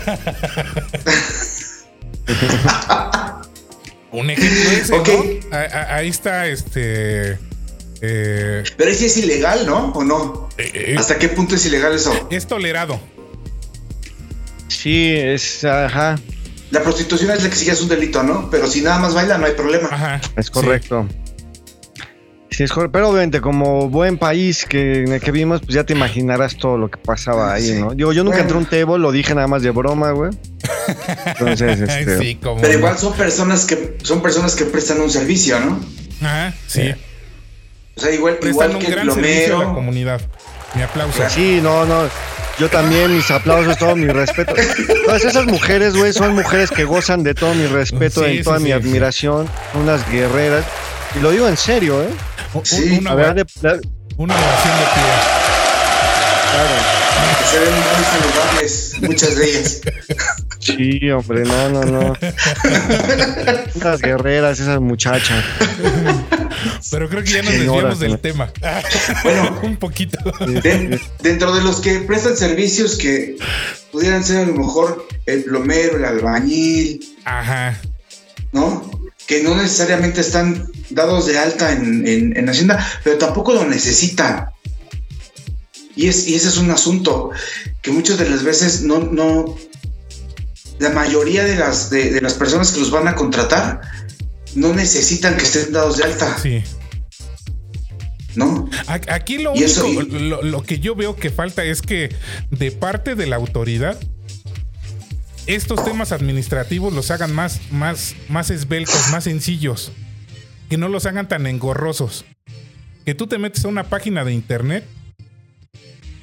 [4.13, 5.09] Un ejemplo ese, Ok.
[5.51, 5.57] ¿no?
[5.57, 7.39] A- a- Ahí está este.
[8.03, 9.87] eh, Pero ahí sí es ilegal, ¿no?
[9.93, 10.49] ¿O no?
[10.59, 12.13] eh, eh, ¿Hasta qué punto es ilegal eso?
[12.31, 13.01] es tolerado.
[14.77, 15.65] Sí, es.
[15.65, 16.17] Ajá,
[16.71, 18.49] La prostitución es la que sí es un delito, ¿no?
[18.51, 19.89] Pero si nada más baila, no hay problema.
[19.91, 20.21] Ajá.
[20.37, 20.53] es sí.
[20.53, 21.07] correcto.
[22.51, 22.93] Sí, es correcto.
[22.93, 26.77] Pero obviamente, como buen país que, en el que vivimos, pues ya te imaginarás todo
[26.77, 27.81] lo que pasaba ahí, Sí.
[27.81, 27.95] ¿no?
[27.95, 28.59] Digo, yo nunca Bueno.
[28.61, 30.31] entré a un table, lo dije nada más de broma, güey.
[31.27, 32.19] Entonces, este.
[32.19, 32.61] sí, como.
[32.61, 35.81] Pero igual son personas que son personas que prestan un servicio, ¿no?
[36.21, 36.93] Ajá, sí.
[37.97, 39.75] O sea, igual, Prestan igual un que el gran servicio a la plomero.
[39.75, 40.21] comunidad.
[40.75, 41.23] Mi aplauso.
[41.29, 42.05] Sí, no, no.
[42.59, 44.55] Yo también, mis aplausos, todo mi respeto.
[45.07, 48.59] Todas esas mujeres, güey, son mujeres que gozan de todo mi respeto, Sí, y toda
[48.59, 50.65] sí, mi sí, admiración, unas guerreras.
[51.17, 52.09] Y lo digo en serio, ¿eh?
[52.63, 52.99] Sí.
[53.01, 53.81] una, ver, de- de-
[54.19, 55.03] una oración de pie.
[56.53, 57.02] claro.
[57.39, 59.81] Que se ven muy saludables, muchas de ellas.
[60.59, 62.13] Sí, hombre, no, no, no.
[63.75, 65.45] Unas guerreras, esas muchachas.
[66.91, 68.53] Pero creo que ya nos desviamos del tema.
[69.25, 69.61] Bueno.
[69.63, 70.19] un poquito.
[70.63, 73.37] Den- dentro de los que prestan servicios que
[73.91, 77.77] pudieran ser a lo mejor el plomero, el albañil, Ajá.
[78.53, 78.91] ¿no?
[79.27, 84.47] Que no necesariamente están dados de alta en, en- en Hacienda, pero tampoco lo necesitan.
[85.97, 87.31] Y, es, y ese es un asunto
[87.83, 89.57] que muchas de las veces no, no,
[90.79, 93.81] la mayoría de las, de, de las personas que los van a contratar
[94.55, 96.63] no necesitan que estén dados de alta, Sí.
[98.35, 98.69] ¿no?
[98.87, 102.15] Aquí lo eso- único, lo, lo que yo veo que falta es que
[102.51, 103.99] de parte de la autoridad,
[105.47, 109.93] estos temas administrativos los hagan más, más, más esbeltos, más sencillos.
[110.71, 112.25] Que no los hagan tan engorrosos.
[113.05, 114.85] Que tú te metes a una página de internet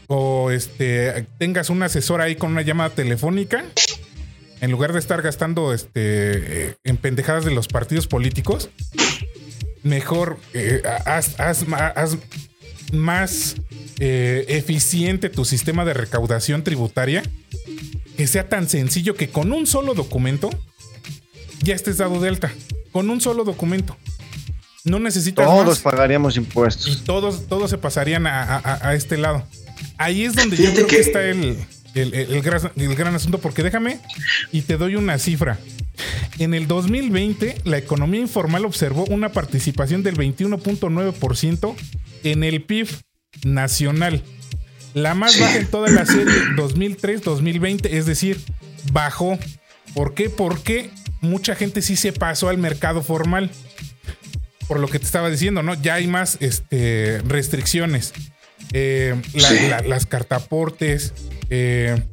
[0.09, 3.63] o este tengas un asesor ahí con una llamada telefónica.
[4.59, 8.69] En lugar de estar gastando este, eh, en pendejadas de los partidos políticos,
[9.83, 11.65] mejor eh, haz, haz
[12.91, 13.55] más
[13.99, 17.23] eh, eficiente tu sistema de recaudación tributaria,
[18.17, 20.49] que sea tan sencillo que con un solo documento
[21.61, 22.51] ya estés dado de alta.
[22.91, 23.95] Con un solo documento.
[24.83, 27.03] No necesitas Todos más pagaríamos y impuestos.
[27.05, 29.45] todos, todos se pasarían a, a- a este lado.
[29.99, 31.57] Ahí es donde yo creo que, que- está el,
[31.93, 33.99] el- el- el gran, el gran asunto, porque déjame
[34.51, 35.59] y te doy una cifra.
[36.39, 41.75] En el 2020, la economía informal observó una participación del 21.9%
[42.23, 42.87] en el PIB
[43.43, 44.23] nacional.
[44.93, 45.41] La más Sí.
[45.41, 48.39] baja en toda la serie 2003-2020, es decir,
[48.91, 49.37] bajó.
[49.93, 50.29] ¿Por qué?
[50.29, 50.89] Porque
[51.21, 53.51] mucha gente sí se pasó al mercado formal
[54.67, 55.73] por lo que te estaba diciendo, ¿no?
[55.81, 58.13] Ya hay más este, restricciones.
[58.73, 59.67] Eh, la- Sí.
[59.69, 61.13] la- las cartaportes.
[61.49, 62.03] eh,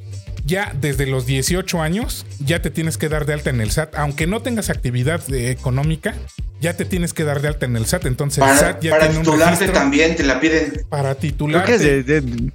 [0.47, 3.95] ya desde los 18 años ya te tienes que dar de alta en el SAT.
[3.97, 6.15] Aunque no tengas actividad eh, económica,
[6.61, 8.07] ya te tienes que dar de alta en el SAT.
[8.07, 10.87] Entonces el Para, SAT ya para tiene un titularte también te la piden.
[10.89, 11.67] para Creo titularte.
[11.67, 12.53] que es de, de-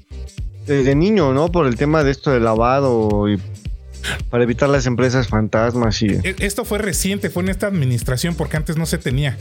[0.65, 1.51] desde niño, ¿no?
[1.51, 3.37] Por el tema de esto de lavado y
[4.29, 6.07] para evitar las empresas fantasmas y...
[6.07, 9.37] E- Esto fue reciente, fue en esta administración porque antes no se tenía.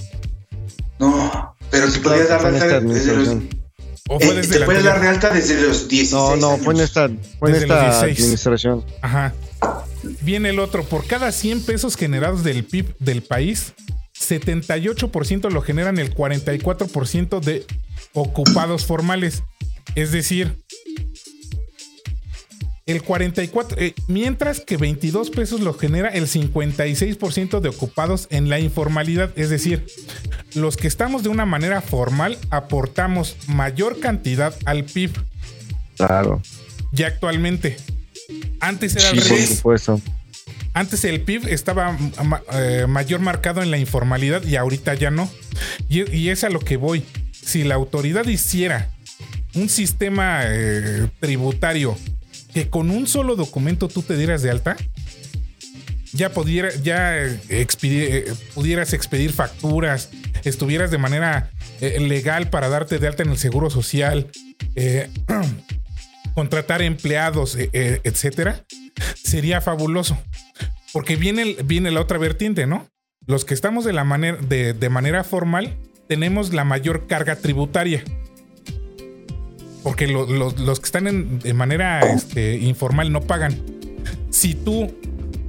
[0.98, 3.36] No, pero te podías dar de alta esta desde los.
[4.12, 5.24] O fue eh, desde te la puedes dar de anterior.
[5.24, 6.88] alta desde los 16 No, no, fue en años.
[6.88, 8.18] esta, fue en esta 16.
[8.18, 8.84] administración.
[9.02, 9.34] Ajá.
[10.22, 10.82] Viene el otro.
[10.82, 13.72] Por cada 100 pesos generados del PIB del país,
[14.18, 17.64] 78% lo generan el 44% de
[18.12, 19.42] ocupados formales.
[19.94, 20.56] Es decir,
[22.90, 28.58] El 44, eh, mientras que 22 pesos lo genera el 56% de ocupados en la
[28.58, 29.30] informalidad.
[29.36, 29.86] Es decir,
[30.56, 35.12] los que estamos de una manera formal aportamos mayor cantidad al PIB.
[35.96, 36.42] Claro.
[36.90, 37.76] Ya actualmente.
[38.58, 40.00] Antes era al Sí, por supuesto.
[40.72, 41.96] Antes el PIB estaba
[42.54, 45.30] eh, mayor marcado en la informalidad y ahorita ya no.
[45.88, 47.04] Y, y es a lo que voy.
[47.30, 48.90] Si la autoridad hiciera
[49.54, 51.96] un sistema eh, tributario
[52.52, 54.76] que con un solo documento tú te dieras de alta,
[56.12, 60.10] ya, pudiera, ya eh, eh, pudieras expedir facturas,
[60.44, 64.30] estuvieras de manera eh, legal para darte de alta en el seguro social,
[66.34, 68.64] contratar empleados, eh, eh, etcétera,
[69.14, 70.18] sería fabuloso.
[70.92, 72.86] Porque viene, viene la otra vertiente, ¿no?
[73.26, 75.76] Los que estamos de, la manera, de, de manera formal
[76.08, 78.02] tenemos la mayor carga tributaria.
[79.82, 83.56] Porque lo- lo- los que están en- de manera este, informal no pagan.
[84.30, 84.84] Si tú,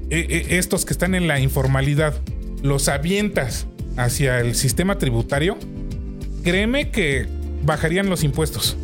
[0.09, 2.15] eh, eh, estos que están en la informalidad,
[2.63, 3.65] los avientas
[3.97, 5.57] hacia el sistema tributario,
[6.43, 7.27] créeme que
[7.65, 8.77] bajarían los impuestos.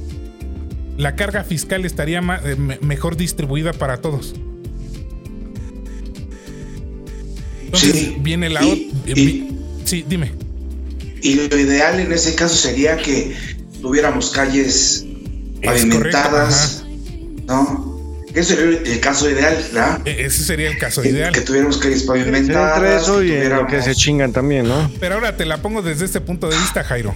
[0.97, 4.35] La carga fiscal estaría eh, me- mejor distribuida para todos.
[7.65, 8.15] Entonces Sí.
[8.19, 8.91] viene la Y-
[9.85, 10.31] Sí, dime.
[11.21, 13.33] Y lo ideal en ese caso sería que
[13.81, 15.06] tuviéramos calles Es
[15.63, 16.85] pavimentadas,
[17.47, 17.87] ¿no?
[18.33, 20.01] Ese sería el caso ideal, ¿verdad?
[20.05, 21.33] E- Ese sería el caso Que, ideal.
[21.33, 22.77] que tuviéramos calles pavimentadas.
[22.77, 24.91] entre eso y tuviéramos- que se chingan también, ¿no?
[24.99, 27.15] Pero ahora te la pongo desde este punto de vista, Jairo.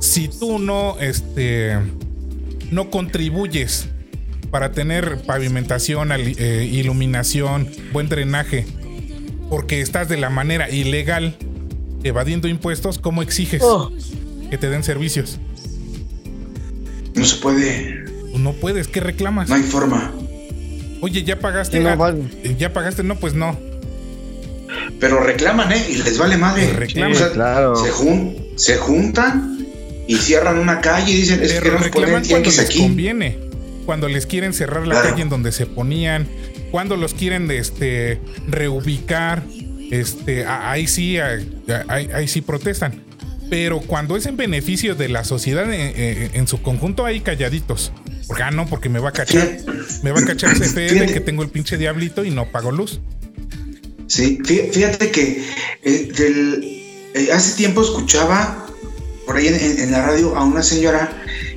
[0.00, 1.76] Si tú no, este,
[2.70, 3.86] no contribuyes
[4.50, 8.66] para tener pavimentación, eh, iluminación, buen drenaje,
[9.50, 11.36] porque estás de la manera ilegal
[12.02, 13.62] evadiendo impuestos, ¿cómo exiges
[14.50, 15.38] que te den servicios?
[17.18, 18.04] No se puede,
[18.36, 19.48] no puedes, ¿qué reclamas?
[19.48, 20.12] no hay forma.
[21.00, 23.58] Oye, ya pagaste, no, van- ya pagaste, no, pues no.
[25.00, 25.86] Pero reclaman, ¿eh?
[25.90, 26.72] Y les vale madre.
[26.72, 27.12] Reclaman.
[27.12, 27.76] O sea, Claro.
[27.76, 29.66] se, jun- se juntan
[30.08, 32.80] y cierran una calle y dicen, es que cuando tianguis les aquí.
[32.80, 33.38] conviene.
[33.86, 35.10] Cuando les quieren cerrar la Claro.
[35.10, 36.26] calle en donde se ponían.
[36.70, 39.42] Cuando los quieren este, reubicar.
[39.90, 43.02] Este, ahí sí, ahí sí protestan.
[43.50, 47.92] Pero cuando es en beneficio de la sociedad en, en- en su conjunto, ahí calladitos.
[48.26, 49.58] Porque, ah, no, porque me va a cachar.
[50.02, 53.00] Me va a cachar CFE de que tengo el pinche diablito y no pago luz.
[54.06, 55.42] Sí, fí- fíjate que
[55.82, 56.62] eh, del-
[57.14, 58.66] eh, hace tiempo escuchaba
[59.26, 61.10] por ahí en, en- en la radio a una señora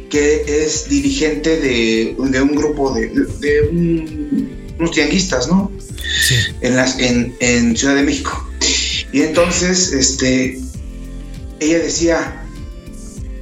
[0.10, 4.50] que es dirigente de, de un grupo de, de un-
[4.80, 5.72] unos tianguistas, ¿no?
[6.22, 6.36] Sí.
[6.62, 8.50] En, las, en, en Ciudad de México.
[9.14, 10.60] Y entonces, este,
[11.62, 12.44] ella decía,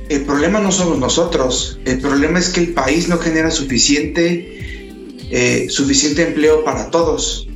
[0.09, 4.99] el problema no somos nosotros, el problema es que el país no genera suficiente,
[5.31, 7.47] eh, suficiente empleo para todos.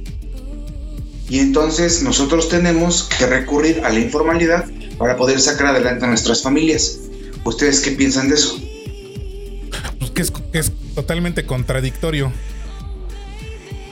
[1.30, 4.66] Y entonces nosotros tenemos que recurrir a la informalidad
[4.98, 7.00] para poder sacar adelante a nuestras familias.
[7.44, 8.58] ¿Ustedes qué piensan de eso?
[10.00, 12.32] Pues que es, totalmente contradictorio.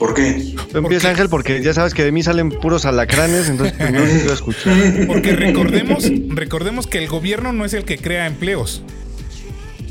[0.02, 0.56] ¿Por qué?
[0.72, 4.08] Tú empieza Ángel porque ya sabes que de mí salen puros alacranes, entonces no los
[4.08, 5.06] quiero escuchar.
[5.06, 8.82] Porque recordemos, recordemos que el gobierno no es el que crea empleos.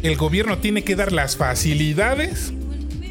[0.03, 2.51] El gobierno tiene que dar las facilidades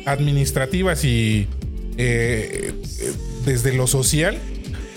[0.04, 1.48] administrativas y
[1.96, 3.12] eh, eh,
[3.46, 4.36] desde lo social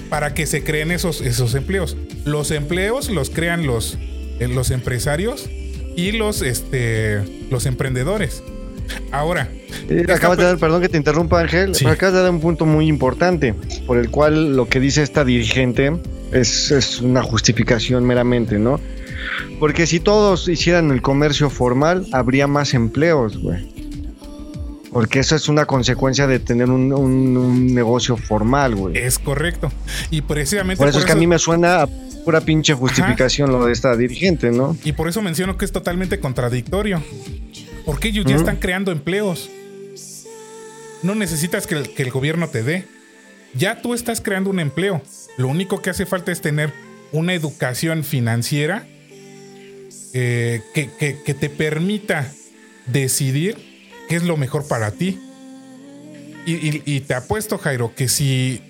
[0.10, 1.96] para que se creen esos, esos empleos.
[2.26, 3.98] Los empleos los crean los,
[4.42, 5.50] eh, los empresarios
[5.96, 8.44] y los, este, los emprendedores.
[9.12, 9.50] Ahora,
[9.89, 11.84] Eh, acabas de dar, perdón que te interrumpa Ángel, Sí.
[11.84, 13.54] pero acabas de dar un punto muy importante,
[13.86, 15.91] por el cual lo que dice esta dirigente
[16.32, 18.80] es, es una justificación meramente, ¿no?
[19.60, 23.72] Porque si todos hicieran el comercio formal, habría más empleos, güey.
[24.91, 28.96] Porque eso es una consecuencia de tener un, un- un negocio formal, güey.
[28.98, 29.72] es correcto.
[30.12, 31.88] Y precisamente Por eso es que a mí me suena a
[32.24, 34.78] pura pinche justificación lo de esta dirigente, ¿no?
[34.84, 37.02] Y por eso menciono que es totalmente contradictorio.
[37.86, 38.41] Porque ellos ya Ujú.
[38.41, 39.50] están creando empleos.
[41.02, 42.86] No necesitas que el, que el gobierno te dé.
[43.53, 45.01] Ya tú estás creando un empleo.
[45.38, 46.72] Lo único que hace falta es tener
[47.12, 48.88] una educación financiera
[50.14, 52.32] eh, que, que- que te permita
[52.88, 53.57] decidir
[54.10, 55.20] qué es lo mejor para ti.
[56.45, 58.62] Y, y- y te apuesto, Jairo, que si,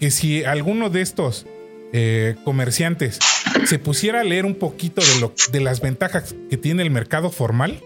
[0.00, 1.46] que si alguno de estos
[1.92, 3.18] eh, comerciantes
[3.66, 7.30] se pusiera a leer un poquito de, lo, de las ventajas que tiene el mercado
[7.30, 7.80] formal,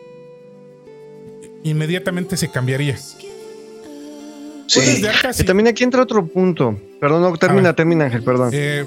[1.65, 2.97] inmediatamente se cambiaría.
[4.67, 5.03] Sí.
[5.39, 6.81] Y también aquí entra otro punto.
[7.01, 7.77] Perdón, no, termina, ver.
[7.77, 8.51] termina Ángel, perdón.
[8.53, 8.85] eh,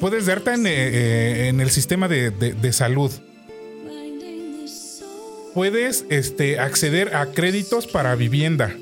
[0.00, 3.10] puedes darte en, eh, eh, en el sistema de, de- de salud.
[5.54, 8.74] Puedes este, acceder a créditos para vivienda.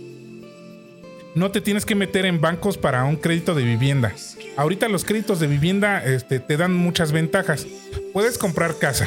[1.35, 4.13] no te tienes que meter en bancos para un crédito de vivienda.
[4.57, 7.67] Ahorita los créditos de vivienda este, te dan muchas ventajas.
[8.13, 9.07] Puedes comprar casa,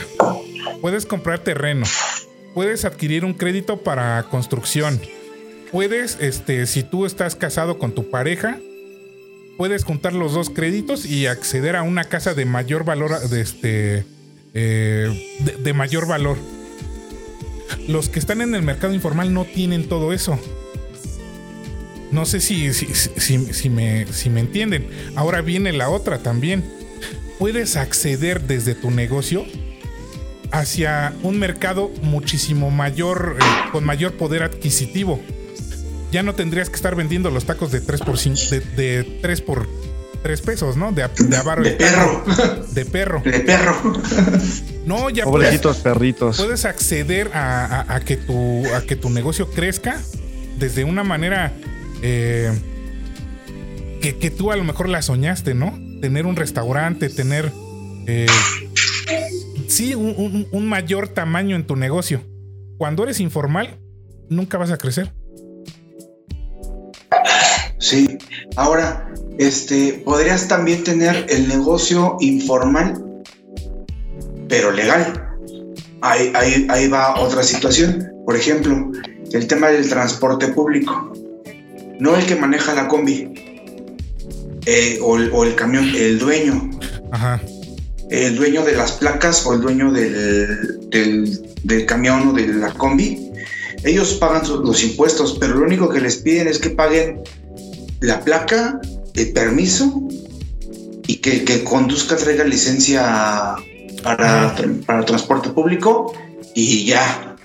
[0.82, 1.86] puedes comprar terreno,
[2.54, 4.99] puedes adquirir un crédito para construcción,
[5.72, 8.60] puedes, este, si tú estás casado con tu pareja,
[9.58, 14.06] puedes juntar los dos créditos y acceder a una casa de mayor valor, de este,
[14.54, 16.38] eh, de, mayor valor.
[17.88, 20.39] Los que están en el mercado informal no tienen todo eso.
[22.12, 24.88] No sé si, si- si me, si me entienden.
[25.16, 26.64] Ahora viene la otra también.
[27.39, 29.43] Puedes acceder desde tu negocio
[30.54, 35.20] hacia un mercado muchísimo mayor, eh, con mayor poder adquisitivo.
[36.12, 39.41] Ya no tendrías que estar vendiendo los tacos de 3 por 5, de, de 3
[39.41, 39.68] por
[40.22, 40.91] 3 pesos, ¿no?
[40.91, 42.24] De, de avaro De perro.
[42.72, 43.22] De perro.
[43.26, 43.93] De perro.
[44.86, 46.38] No, ya puedes, Pobrecitos perritos.
[46.38, 49.99] puedes acceder a, a- a que tu, a que tu negocio crezca
[50.60, 51.51] desde una manera
[52.04, 52.51] eh,
[54.01, 55.80] que, que tú a lo mejor la soñaste, ¿no?
[55.99, 57.51] Tener un restaurante, tener
[58.06, 58.28] eh,
[59.74, 62.21] sí, un, un- un mayor tamaño en tu negocio.
[62.78, 63.80] Cuando eres informal,
[64.30, 65.11] nunca vas a crecer.
[67.80, 68.17] Sí.
[68.55, 73.03] Ahora, este, podrías también tener el negocio informal,
[74.47, 75.30] pero legal.
[76.01, 78.09] Ahí, ahí, ahí va otra situación.
[78.26, 78.91] Por ejemplo,
[79.32, 81.13] el tema del transporte público.
[81.99, 83.34] No el que maneja la combi
[84.65, 86.69] eh, o, o el camión, el dueño.
[87.11, 87.39] Ajá.
[88.14, 92.72] El dueño de las placas o el dueño del, del, del camión o de la
[92.74, 93.32] combi.
[93.84, 97.22] Ellos pagan sus- los impuestos, pero lo único que les piden es que paguen
[98.01, 98.80] la placa,
[99.16, 100.07] el permiso
[101.07, 103.55] y que el que conduzca traiga licencia
[104.03, 104.55] para,
[104.86, 106.14] para transporte público
[106.53, 107.36] y ya.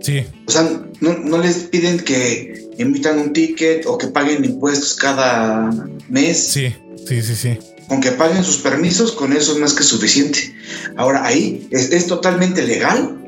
[0.00, 0.24] Sí.
[0.46, 0.62] O sea,
[1.00, 5.70] no, no les piden que emitan un ticket o que paguen impuestos cada
[6.08, 6.38] mes.
[6.38, 6.74] Sí,
[7.06, 7.58] sí, sí, sí.
[7.90, 10.54] Con que paguen sus permisos, con eso es más que suficiente.
[10.96, 13.18] Ahora, ahí es, es totalmente legal,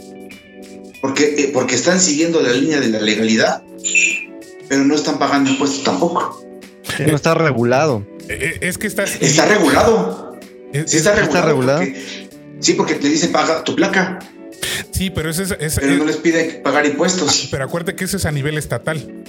[1.01, 3.65] porque, eh, porque están siguiendo la línea de la legalidad,
[4.69, 6.45] pero no están pagando impuestos tampoco.
[7.05, 8.07] No está regulado.
[8.29, 9.17] Eh, eh, Es que estás.
[9.21, 10.39] Está regulado.
[10.87, 11.47] Sí está es- regulado.
[11.49, 11.79] regulado?
[11.81, 12.29] porque-
[12.61, 14.21] sí, porque te dicen paga tu placa,
[14.93, 17.49] sí, pero eso es, es- pero no les piden pagar impuestos.
[17.51, 19.25] Pero acuérdate que eso es a nivel estatal.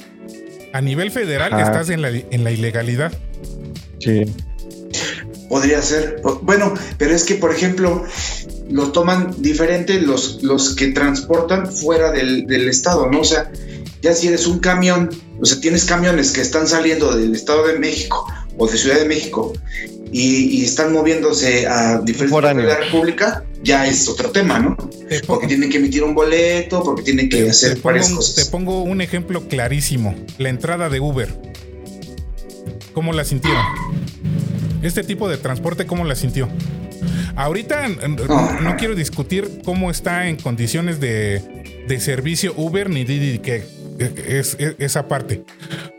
[0.74, 1.64] A nivel federal Ajá.
[1.64, 3.12] estás en la, en la ilegalidad.
[4.00, 4.26] Sí.
[5.50, 6.22] Podría ser.
[6.42, 8.04] Bueno, pero es que, por ejemplo,
[8.70, 13.20] lo toman diferente los, los que transportan fuera del, del estado, ¿no?
[13.22, 13.52] O sea,
[14.02, 17.78] ya si eres un camión, o sea, tienes camiones que están saliendo del Estado de
[17.80, 18.26] México
[18.58, 19.54] o de Ciudad de México
[20.12, 24.76] y, y están moviéndose a diferentes partes de la República, ya es otro tema, ¿no?
[25.08, 28.08] Te, Porque tienen que emitir un boleto, porque tienen que te- hacer te pongo, varias
[28.08, 28.48] un- te cosas.
[28.50, 30.16] pongo un ejemplo clarísimo.
[30.38, 31.30] La entrada de Uber.
[32.94, 33.62] ¿Cómo la sintieron?
[34.84, 36.48] Este tipo de transporte, ¿cómo la sintió?
[37.36, 38.76] Ahorita No.
[38.78, 43.64] quiero discutir cómo está en condiciones de, de servicio Uber ni Didi, que
[44.28, 45.44] es, es- esa parte.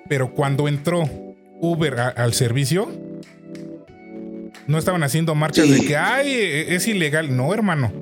[0.09, 1.09] Pero cuando entró
[1.61, 2.89] Uber a- al servicio,
[4.67, 5.73] no estaban haciendo marchas Sí.
[5.73, 7.35] de que ay, e- es ilegal.
[7.37, 7.93] No, hermano.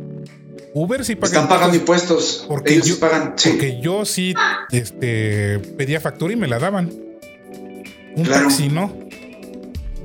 [0.74, 3.34] Uber sí paga Están pagando impuestos porque Ellos yo- pagan.
[3.36, 3.50] Sí.
[3.50, 4.34] porque yo sí
[4.70, 6.90] este, pedía factura y me la daban.
[8.16, 8.44] Un Claro.
[8.48, 9.01] taxi no.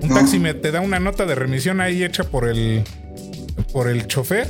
[0.02, 0.16] Un No.
[0.16, 2.84] taxi me te da una nota de remisión ahí hecha por el
[3.74, 4.48] por el chofer.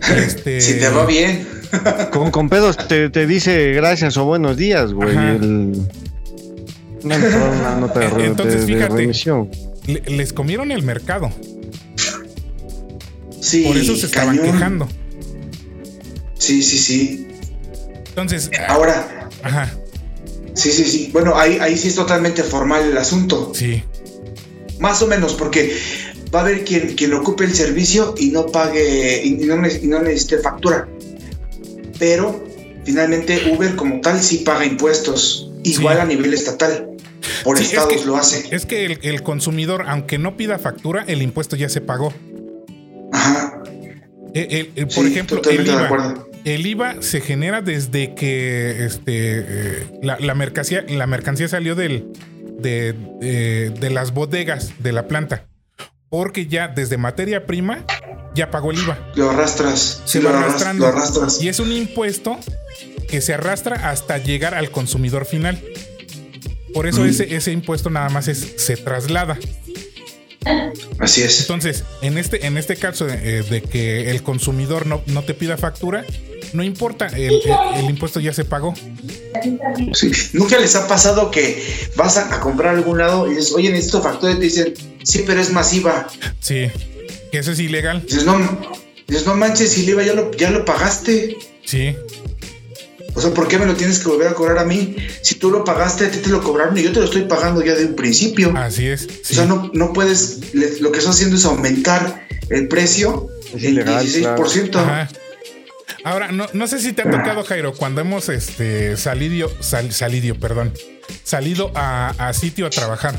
[0.16, 1.46] Este, Si te va bien.
[2.12, 5.10] Con, con pedos te, te dice gracias o buenos días, güey.
[5.16, 5.88] El-
[7.02, 8.96] Una, una nota de, re- Entonces, de- de fíjate.
[8.96, 9.50] remisión.
[9.86, 11.30] le- les comieron el mercado.
[13.40, 14.52] Sí, Por eso se estaban cañón.
[14.54, 14.88] quejando.
[16.38, 17.28] Sí, sí, sí.
[18.08, 19.72] Entonces, Ahora, ajá,
[20.54, 21.10] sí, sí, sí.
[21.12, 23.52] Bueno, ahí, ahí sí es totalmente formal el asunto.
[23.54, 23.82] sí.
[24.80, 25.74] Más o menos, porque
[26.34, 30.02] va a haber quien, quien ocupe el servicio y no pague y no, y no
[30.02, 30.88] necesite factura.
[31.98, 32.44] Pero
[32.84, 36.02] finalmente Uber como tal sí paga impuestos, igual Sí.
[36.02, 36.90] a nivel estatal.
[37.42, 38.44] Por Sí, es estados que- lo hace.
[38.54, 42.12] Es que el, el consumidor, aunque no pida factura, el impuesto ya se pagó.
[43.12, 43.62] Ajá.
[44.34, 46.14] El- el- el- por sí, ejemplo, el IVA.
[46.44, 49.00] El IVA se genera desde que este,
[49.40, 52.12] eh, la, la mercancía, la mercancía salió del,
[52.58, 55.46] de, de- de las bodegas de la planta.
[56.08, 57.84] Porque ya desde materia prima
[58.34, 58.98] ya pagó el IVA.
[59.16, 60.02] Lo arrastras.
[60.04, 61.40] Se sí, lo, arrastras.
[61.42, 62.38] Y es un impuesto
[63.08, 65.60] que se arrastra hasta llegar al consumidor final.
[66.74, 67.06] Por eso Mm.
[67.08, 69.38] ese, ese impuesto nada más es, se traslada.
[70.98, 71.40] Así es.
[71.40, 75.56] Entonces, en este, en este caso eh, de que el consumidor no, no te pida
[75.56, 76.04] factura,
[76.52, 77.42] no importa, el, el-
[77.76, 78.74] el impuesto ya se pagó.
[79.94, 80.10] Sí.
[80.32, 81.62] ¿Nunca les ha pasado que
[81.96, 84.74] vas a, a comprar a algún lado y dices, oye, necesito factura y te dicen,
[85.02, 86.08] sí, pero es masiva?
[86.40, 86.68] Sí,
[87.30, 88.02] que eso es ilegal.
[88.02, 88.38] Dices, no,
[89.06, 91.36] dices, no manches, si el IVA ya lo, ya lo pagaste.
[91.64, 91.94] Sí,
[93.14, 94.96] O sea, ¿por qué me lo tienes que volver a cobrar a mí?
[95.22, 97.62] Si tú lo pagaste, a ti te lo cobraron y yo te lo estoy pagando
[97.64, 98.52] ya de un principio.
[98.56, 99.06] así es.
[99.30, 103.64] O sea, no, no puedes, le- lo que estás haciendo es aumentar el precio Es
[103.64, 104.76] en ilegal, 16%.
[104.76, 105.08] Ajá.
[106.06, 110.36] Ahora, no, no sé si te ha tocado, Jairo, cuando hemos este, salido, sal- salido,
[110.36, 110.72] perdón,
[111.24, 113.18] salido a, a sitio a trabajar.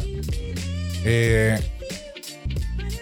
[1.04, 1.60] Eh,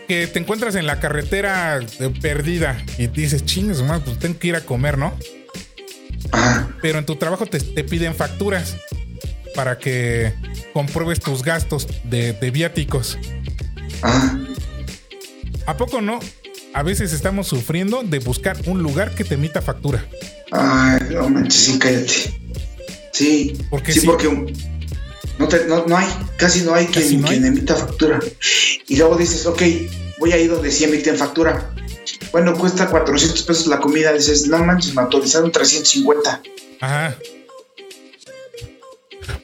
[0.08, 4.48] que te encuentras en la carretera eh, perdida y dices, chingues, man, pues tengo que
[4.48, 5.16] ir a comer, ¿no?
[6.82, 8.78] Pero en tu trabajo te, te piden facturas
[9.54, 10.34] para que
[10.74, 13.20] compruebes tus gastos de, de viáticos.
[15.68, 16.20] ¿A poco no?
[16.76, 20.06] A veces estamos sufriendo de buscar un lugar que te emita factura.
[20.52, 22.14] Ay, no manches, sí, cállate.
[23.14, 24.06] Sí, ¿Por qué sí, sí?
[24.06, 24.28] porque
[25.40, 26.06] no, te- no, no hay,
[26.38, 27.34] casi no hay Casi quien, no hay.
[27.40, 28.20] quien emita factura.
[28.90, 29.62] Y luego dices, ok,
[30.20, 31.74] voy a ir donde sí emiten factura.
[32.34, 34.12] Bueno, cuesta 400 pesos la comida.
[34.12, 36.42] Dices, no manches, me autorizaron 350.
[36.82, 37.16] Ajá.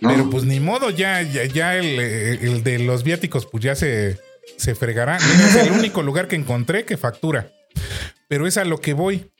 [0.02, 0.10] ¿no?
[0.10, 4.18] Pero pues ni modo, ya, ya, ya el, el de los viáticos, pues ya se,
[4.58, 5.18] se fregará.
[5.20, 7.52] Mira, Es el único lugar que encontré que factura.
[8.28, 9.32] Pero es a lo que voy.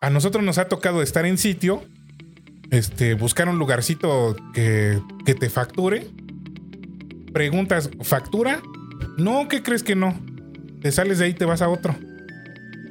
[0.00, 1.82] A nosotros nos ha tocado estar en sitio,
[2.70, 6.06] este, buscar un lugarcito que, que te facture.
[7.32, 8.62] Preguntas, ¿factura?
[9.16, 10.18] No, ¿qué crees que no?
[10.80, 11.94] Te sales de ahí, te vas a otro.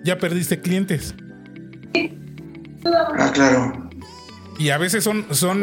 [0.03, 1.15] Ya perdiste clientes.
[2.85, 3.89] Ah, claro.
[4.57, 5.61] Y a veces son, son,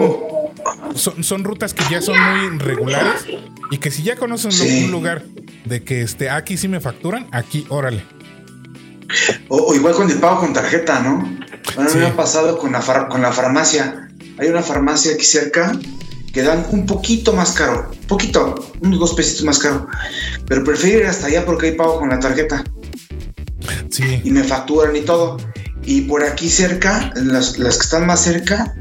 [0.94, 3.26] son, son rutas que ya son muy regulares
[3.70, 4.84] y que si ya conocen Sí.
[4.84, 5.24] un lugar
[5.64, 8.02] de que este, aquí sí me facturan, aquí órale.
[9.48, 11.18] o, o igual con el pago con tarjeta, ¿no?
[11.18, 11.98] Mí Sí.
[11.98, 14.08] me ha pasado con la, far- con la farmacia.
[14.38, 15.78] Hay una farmacia aquí cerca
[16.32, 17.90] que dan un poquito más caro.
[18.08, 19.86] Poquito, unos dos pesitos más caro.
[20.46, 22.62] Pero prefiero ir hasta allá porque hay pago con la tarjeta.
[23.90, 25.38] Sí, y me facturan y todo.
[25.84, 28.74] Y por aquí cerca, las, las que están más cerca,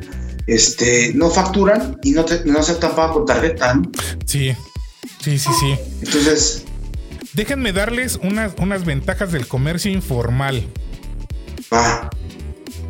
[0.48, 3.76] este, no facturan y no, te, no aceptan pago con tarjeta.
[3.76, 3.92] ¿no?
[4.26, 4.56] sí,
[5.26, 5.76] sí, sí, sí.
[6.02, 6.64] Entonces,
[7.34, 10.66] Déjenme darles unas, unas ventajas del comercio informal.
[11.74, 12.10] va,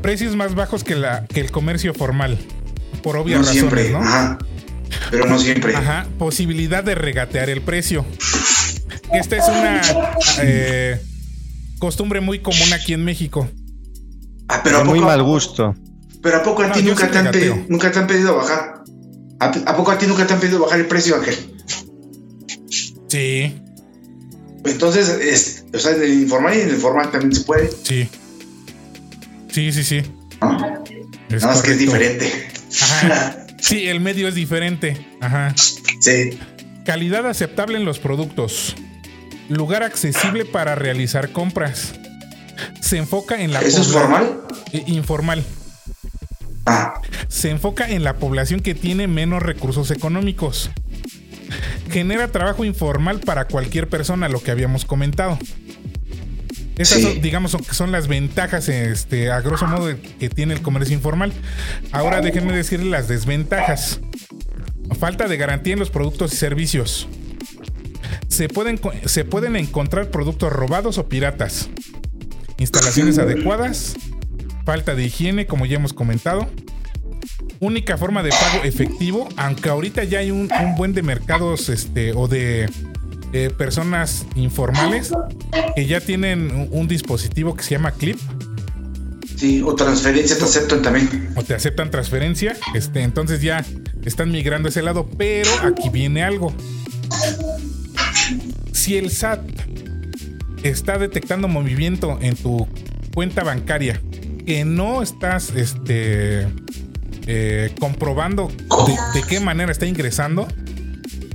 [0.04, 2.38] Precios más bajos que, la, que el comercio formal.
[3.02, 4.00] Por obvias no razones, siempre, ¿no?
[4.00, 4.38] ajá.
[5.10, 5.76] Pero no siempre.
[5.76, 8.06] Ajá, posibilidad de regatear el precio.
[9.14, 9.82] Esta es una
[10.42, 11.02] eh,
[11.80, 13.50] costumbre muy común aquí en México.
[14.48, 15.74] Ah, pero a muy poco, mal gusto.
[16.22, 18.84] pero a poco a No, ti nunca te, han pedido, nunca te han pedido bajar.
[19.40, 21.55] ¿A, a poco a ti nunca te han pedido bajar el precio, Ángel?
[23.08, 23.62] Sí,
[24.66, 27.70] Entonces, es, o sea, en el informal y en el formal también se puede.
[27.84, 28.10] sí.
[29.52, 30.02] Sí, sí, sí.
[30.42, 30.84] ¿no?
[31.30, 32.32] Es Nada más que es diferente.
[32.82, 33.42] Ajá.
[33.58, 34.96] Sí, el medio es diferente.
[35.22, 35.56] Ajá.
[36.00, 36.38] Sí.
[36.86, 38.76] Calidad aceptable en los productos.
[39.50, 41.94] Lugar accesible para realizar compras.
[42.82, 44.42] Se enfoca en la ¿Eso es formal?
[44.72, 45.44] Eh, Informal.
[46.68, 50.70] Ah, Se enfoca en la población que tiene menos recursos económicos.
[51.92, 55.38] Genera trabajo informal para cualquier persona, lo que habíamos comentado.
[56.78, 57.04] Esas Sí.
[57.04, 61.32] son, digamos, son, son las ventajas, este, a grosso modo, que tiene el comercio informal.
[61.92, 64.02] Ahora déjenme decirles las desventajas.
[65.00, 67.08] Falta de garantía en los productos y servicios.
[68.28, 71.70] Se pueden, se pueden encontrar productos robados o piratas.
[72.58, 73.96] Instalaciones adecuadas.
[74.66, 76.50] Falta de higiene, como ya hemos comentado.
[77.60, 82.14] Única forma de pago efectivo, aunque ahorita ya hay un, un buen de mercados este,
[82.14, 82.70] o de
[83.34, 85.12] eh, personas informales
[85.76, 88.18] que ya tienen un, un dispositivo que se llama Clip
[89.36, 91.30] sí, o transferencia te aceptan también.
[91.36, 92.56] o te aceptan transferencia.
[92.74, 93.66] Este, entonces ya
[94.04, 96.54] están migrando a ese lado, pero aquí viene algo.
[98.72, 99.42] Si el SAT
[100.64, 102.68] está detectando movimiento en tu
[103.14, 104.02] cuenta bancaria
[104.46, 106.48] que no estás este,
[107.28, 110.48] eh, comprobando de, de qué manera está ingresando,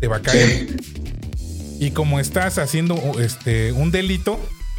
[0.01, 0.69] te va a caer.
[0.69, 1.77] Sí.
[1.81, 4.39] Y como estás haciendo este, un delito,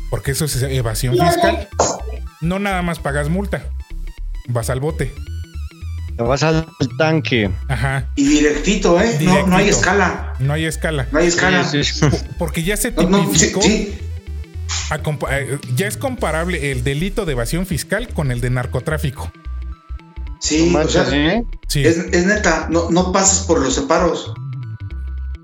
[0.10, 1.68] porque eso es evasión fiscal,
[2.42, 3.64] no nada más pagas multa,
[4.48, 5.12] vas al bote.
[6.16, 7.50] Te vas al tanque.
[7.70, 9.18] Ajá, Y directito, ¿eh?
[9.22, 10.34] No, no hay escala.
[10.40, 11.08] no hay escala.
[11.12, 11.64] No hay escala.
[11.64, 12.06] Sí, sí.
[12.38, 13.98] Porque ya se No, no, sí, tipificó, sí.
[14.92, 19.32] a compa- eh, ya es comparable el delito de evasión fiscal con el de narcotráfico.
[20.42, 21.46] Sí, No o sea, ¿eh?
[21.68, 24.34] Sí, es, es neta, no, no pasas por los separos.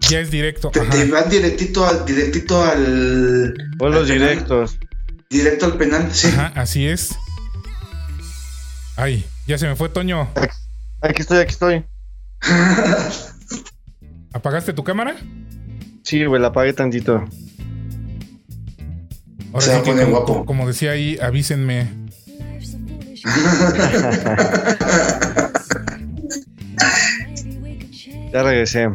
[0.09, 0.69] Ya es directo.
[0.71, 3.53] Te, van directito al, directito al.
[3.77, 4.29] Vuelos al penal.
[4.29, 4.79] directos.
[5.29, 6.27] Directo al penal, sí.
[6.27, 7.15] Ajá, así es.
[8.95, 10.29] Ay, ya se me fue Toño.
[11.01, 11.85] Aquí estoy, aquí estoy.
[14.33, 15.15] ¿Apagaste tu cámara?
[16.03, 17.23] Sí, güey, la apagué tantito.
[19.53, 20.45] Ahora Se va sí a que poner como, guapo.
[20.45, 22.06] como decía ahí, avísenme.
[28.33, 28.87] Ya regresé.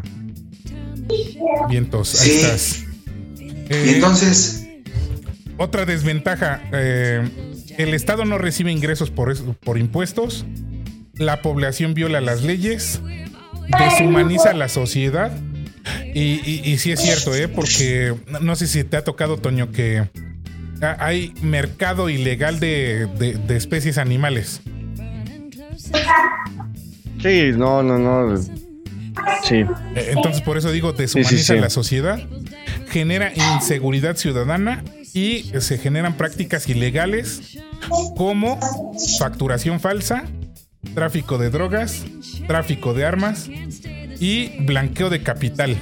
[1.68, 2.37] Vientos, ahí Sí.
[2.41, 2.85] estás.
[3.70, 4.59] Eh, Y entonces,
[5.59, 7.22] Otra desventaja, eh,
[7.78, 10.45] el Estado no recibe ingresos por, eso- por impuestos,
[11.14, 13.01] la población viola las leyes,
[13.78, 15.30] deshumaniza la sociedad.
[16.14, 17.49] Y, y, y sí es cierto, ¿eh?
[17.49, 20.09] porque no- sé si te ha tocado, Toño, que
[20.83, 24.61] hay mercado ilegal de, de- de especies animales.
[27.22, 28.37] Sí, no, no, no.
[29.45, 29.57] Sí.
[29.95, 31.61] Eh, Entonces, por eso digo, deshumaniza sí.
[31.61, 32.20] la sociedad,
[32.91, 34.83] genera inseguridad ciudadana
[35.14, 37.59] y se generan prácticas ilegales
[38.16, 38.59] como
[39.18, 40.24] facturación falsa,
[40.95, 42.05] tráfico de drogas,
[42.47, 43.49] tráfico de armas
[44.18, 45.76] y blanqueo de capital.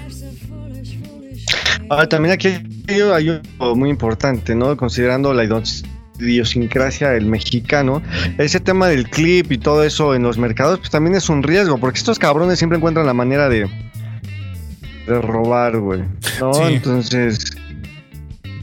[1.89, 2.49] Ahora, también aquí
[2.95, 3.29] hay
[3.59, 4.77] algo muy importante, ¿no?
[4.77, 5.85] Considerando la idios-
[6.19, 8.03] idiosincrasia del mexicano,
[8.39, 11.79] ese tema del clip y todo eso en los mercados, pues también es un riesgo,
[11.79, 13.69] porque estos cabrones siempre encuentran la manera de,
[15.07, 16.03] de robar, güey.
[16.41, 16.53] ¿No?
[16.53, 16.63] Sí.
[16.67, 17.57] Entonces,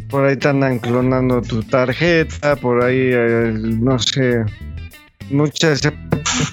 [0.09, 4.45] por ahí te andan clonando tu tarjeta, por ahí, eh, no sé,
[5.31, 5.91] muchas, se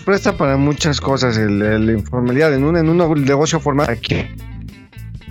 [0.05, 2.55] presta para muchas cosas la informalidad.
[2.55, 4.27] En un, en un negocio formal, aquí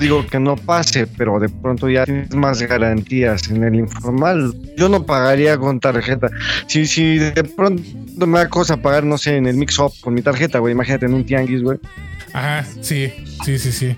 [0.03, 4.53] digo que no pase, pero de pronto ya tienes más garantías en el informal.
[4.77, 6.29] Yo no pagaría con tarjeta.
[6.67, 7.81] Si, si de pronto
[8.27, 11.13] me da cosa pagar, no sé, en el mix-up con mi tarjeta, güey, imagínate en
[11.15, 11.79] un tianguis, güey.
[12.33, 13.11] Ajá, sí,
[13.45, 13.95] sí, sí, sí.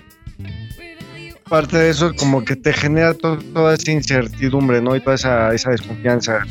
[1.48, 4.96] Parte de eso como que te genera to- toda esa incertidumbre, ¿no?
[4.96, 6.44] Y toda esa, esa desconfianza.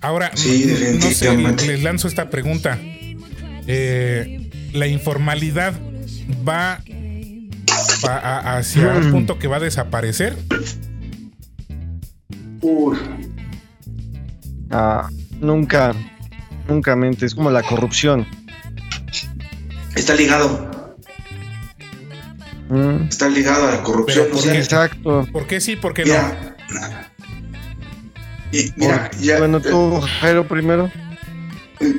[0.00, 1.66] Ahora, Sí, no sé, definitivamente.
[1.66, 2.78] les lanzo esta pregunta.
[3.66, 5.74] Eh, ¿La informalidad
[6.48, 6.80] va,
[8.06, 10.36] va a- hacia un punto que va a desaparecer?
[12.60, 12.96] uy,
[14.70, 15.08] Ah,
[15.40, 15.94] nunca,
[16.68, 18.26] nunca mente, es como la corrupción.
[19.96, 20.96] está ligado.
[22.68, 24.24] Mm, Está ligado a la corrupción.
[24.26, 24.58] Pero o ¿por sea, qué?
[24.58, 25.26] Exacto.
[25.32, 25.76] ¿Por qué sí?
[25.76, 26.14] ¿Por qué no?
[28.52, 30.90] Y mira, Por- ya, bueno, tú, Jairo, primero.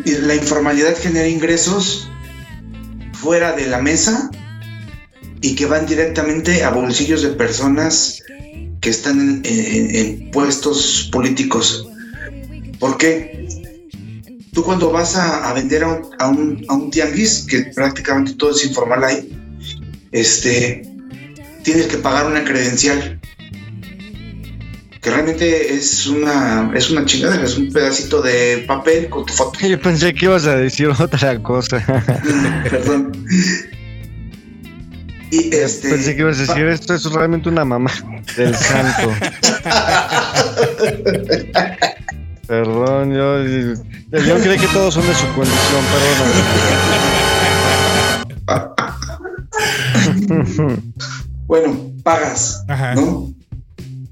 [0.05, 2.07] la informalidad genera ingresos
[3.13, 4.29] fuera de la mesa
[5.41, 8.21] y que van directamente a bolsillos de personas
[8.81, 11.87] que están en, en- en puestos políticos.
[12.79, 13.47] ¿Por qué?
[14.53, 18.33] Tú cuando vas a, a vender a un, a, un, a un tianguis, que prácticamente
[18.33, 19.29] todo es informal ahí,
[20.11, 20.81] este,
[21.63, 23.19] tienes que pagar una credencial.
[25.01, 29.57] Que realmente es una, es una chingadera, es un pedacito de papel con tu foto.
[29.67, 31.81] Yo pensé que ibas a decir otra cosa.
[32.69, 33.11] Perdón.
[35.31, 35.89] Y este.
[35.89, 37.91] Pensé que ibas a decir esto es realmente una mamá
[38.35, 39.11] del santo.
[42.47, 43.43] Perdón, yo,
[44.11, 45.83] yo creí que todos son de su condición,
[50.27, 50.93] perdón.
[51.45, 52.95] Bueno, pagas, Ajá.
[52.95, 53.31] ¿no?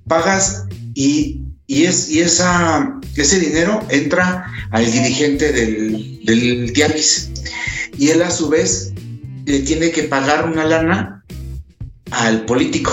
[0.07, 7.32] Pagas y, y, es, y esa, ese dinero entra al dirigente del, del tianguis.
[7.97, 8.87] Y él a su vez
[9.48, 11.24] le tiene que pagar una lana
[12.12, 12.91] al político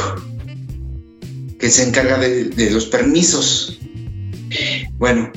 [1.59, 3.81] que se encarga de, los permisos.
[4.97, 5.33] Bueno,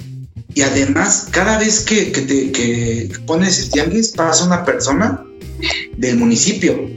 [0.53, 5.26] y además, cada vez que, que te pones el tianguis, pasa una persona
[5.97, 6.88] del municipio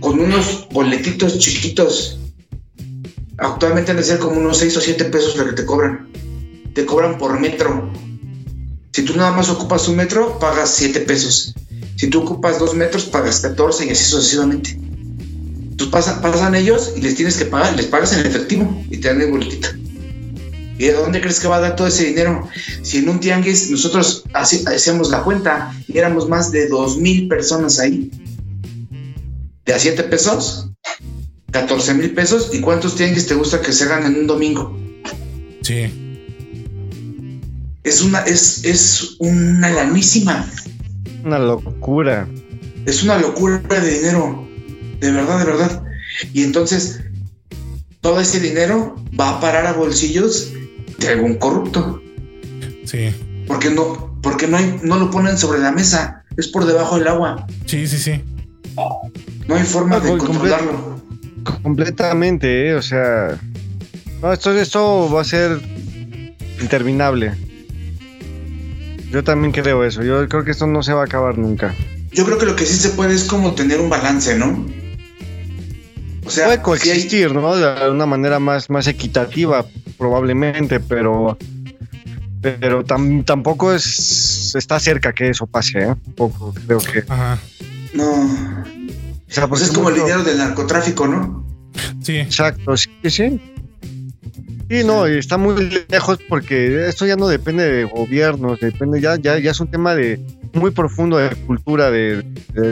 [0.00, 2.18] con unos boletitos chiquitos.
[3.38, 6.08] Actualmente han de ser como unos 6 o 7 pesos lo que te cobran.
[6.74, 7.92] Te cobran por metro.
[8.92, 11.54] Si tú nada más ocupas un metro, pagas 7 pesos.
[12.02, 14.70] Si tú ocupas 2 metros, pagas 14 y así sucesivamente.
[14.70, 19.06] Entonces pasan, pasan ellos y les tienes que pagar, les pagas en efectivo y te
[19.06, 19.68] dan el boletito.
[20.78, 22.48] ¿Y de dónde crees que va a dar todo ese dinero?
[22.82, 27.78] Si en un tianguis nosotros hacíamos la cuenta y éramos más de 2 mil personas
[27.78, 28.10] ahí,
[29.64, 30.70] de a 7 pesos,
[31.52, 34.76] 14 mil pesos, ¿y cuántos tianguis te gusta que se hagan en un domingo?
[35.60, 35.84] Sí.
[37.84, 40.50] Es una, es, es una lanísima,
[41.24, 42.26] Una locura.
[42.86, 44.46] es una locura de dinero,
[45.00, 45.82] de verdad, de verdad.
[46.32, 47.00] Y entonces,
[48.00, 50.52] todo ese dinero va a parar a bolsillos
[50.98, 52.02] de algún corrupto.
[52.84, 53.14] Sí.
[53.46, 57.08] Porque no, porque no, hay, no lo ponen sobre la mesa, es por debajo del
[57.08, 57.46] agua.
[57.66, 58.20] Sí, sí, sí.
[59.46, 61.00] No hay forma de con- controlarlo.
[61.62, 62.74] Completamente, ¿eh?
[62.74, 63.38] o sea,
[64.20, 65.60] no, esto, esto va a ser
[66.60, 67.32] interminable.
[69.12, 70.02] Yo también creo eso.
[70.02, 71.74] Yo creo que esto no se va a acabar nunca.
[72.12, 74.66] Yo creo que lo que sí se puede es como tener un balance, ¿no?
[76.24, 77.54] O sea, puede coexistir, ¿no?
[77.54, 79.66] De una manera más, más equitativa,
[79.98, 81.36] probablemente, pero
[82.40, 85.94] pero tampoco es está cerca que eso pase, ¿eh?
[86.16, 87.04] Poco, creo que.
[87.06, 87.38] Ajá.
[87.92, 88.10] No.
[88.12, 91.46] O sea, pues es como el dinero del narcotráfico, ¿no?
[92.02, 92.16] Sí.
[92.16, 93.40] Exacto, sí, sí.
[94.72, 99.38] Sí, no, está muy lejos porque esto ya no depende de gobiernos, depende ya, ya,
[99.38, 100.18] ya es un tema de
[100.54, 102.22] muy profundo de cultura de,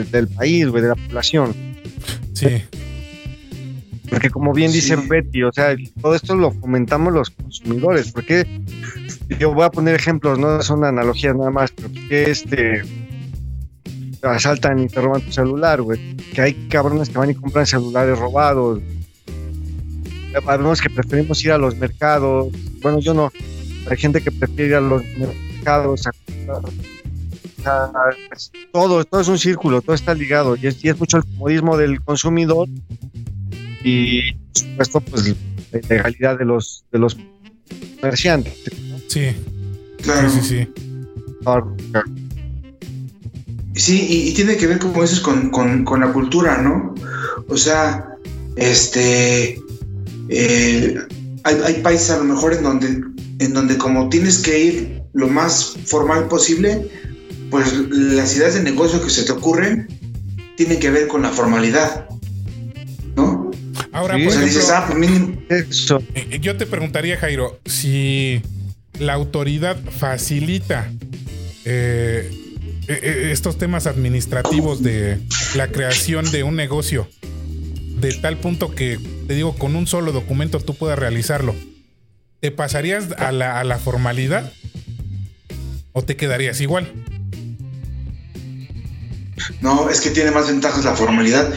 [0.09, 1.53] del país, de la población.
[2.33, 2.63] Sí.
[4.09, 8.47] Porque como bien dice Betty, o sea, todo esto lo fomentamos los consumidores, porque
[9.37, 12.81] yo voy a poner ejemplos, no son analogías nada más, pero que este
[14.23, 16.15] asaltan y te roban tu celular, güey.
[16.33, 18.81] Que hay cabrones que van y compran celulares robados.
[20.33, 22.51] Sabemos que preferimos ir a los mercados.
[22.81, 23.31] Bueno, yo no.
[23.89, 26.03] Hay gente que prefiere ir a los mercados.
[28.71, 30.55] todo, todo es un círculo, todo está ligado.
[30.55, 32.67] Y es, y es mucho el comodismo del consumidor
[33.83, 35.35] y por supuesto pues
[35.71, 37.17] la ilegalidad de los de los
[37.99, 38.53] comerciantes
[39.07, 39.35] sí
[40.01, 40.67] claro sí sí
[43.73, 46.93] sí, y, tiene que ver como dices con, con, la cultura no
[47.47, 48.15] o sea
[48.55, 49.59] este
[50.31, 50.95] eh,
[51.43, 52.87] hay, hay, países a lo mejor en donde
[53.39, 56.89] en donde como tienes que ir lo más formal posible
[57.49, 59.87] pues las ideas de negocio que se te ocurren
[60.55, 62.07] tienen que ver con la formalidad
[63.15, 63.51] ¿no?
[63.91, 68.41] Ahora, por ejemplo, ah, pues eh, yo te preguntaría, Jairo, si
[68.99, 70.89] la autoridad facilita
[71.65, 72.31] eh,
[72.87, 75.19] eh, estos temas administrativos de
[75.55, 77.07] la creación de un negocio,
[78.01, 81.55] de tal punto que, te digo, con un solo documento tú puedas realizarlo,
[82.39, 84.51] ¿te pasarías a la, a la formalidad?
[85.93, 86.91] ¿O te quedarías igual?
[89.61, 91.53] No, es que tiene más ventajas la formalidad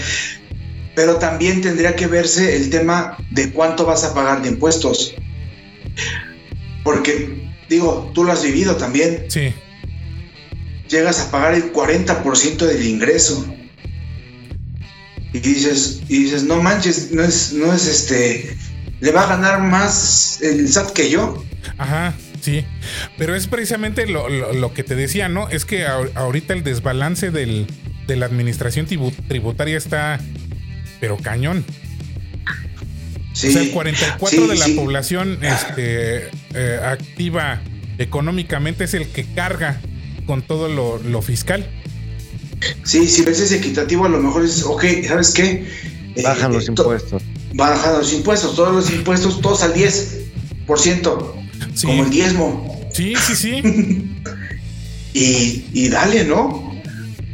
[0.95, 5.14] pero también tendría que verse el tema de cuánto vas a pagar de impuestos.
[6.84, 9.26] Porque, digo, tú lo has vivido también.
[9.28, 9.53] Sí.
[10.88, 13.45] Llegas a pagar el 40% del ingreso.
[15.35, 18.57] Y dices, y dices, no manches, no es, no es este,
[19.01, 21.45] le va a ganar más el SAT que yo.
[21.76, 22.64] Ajá, sí.
[23.18, 25.51] Pero es precisamente lo, que te decía, ¿no?
[25.51, 27.66] Es que ahorita el desbalance del,
[28.07, 30.20] de la administración tributaria está
[31.01, 31.64] pero cañón.
[33.35, 37.61] Sí, o sea, el 44 de la población este, eh, activa
[37.99, 39.80] económicamente es el que carga
[40.24, 41.68] con todo lo, fiscal.
[42.82, 45.66] Sí, si ves es equitativo, a lo mejor es, ok, ¿sabes qué?
[46.16, 47.22] Eh, bajan los impuestos.
[47.54, 51.02] Bajan los impuestos, todos los impuestos, todos al 10%,
[51.82, 52.88] como el diezmo.
[52.92, 53.62] Sí, sí, sí.
[55.14, 56.74] y, y dale, ¿no?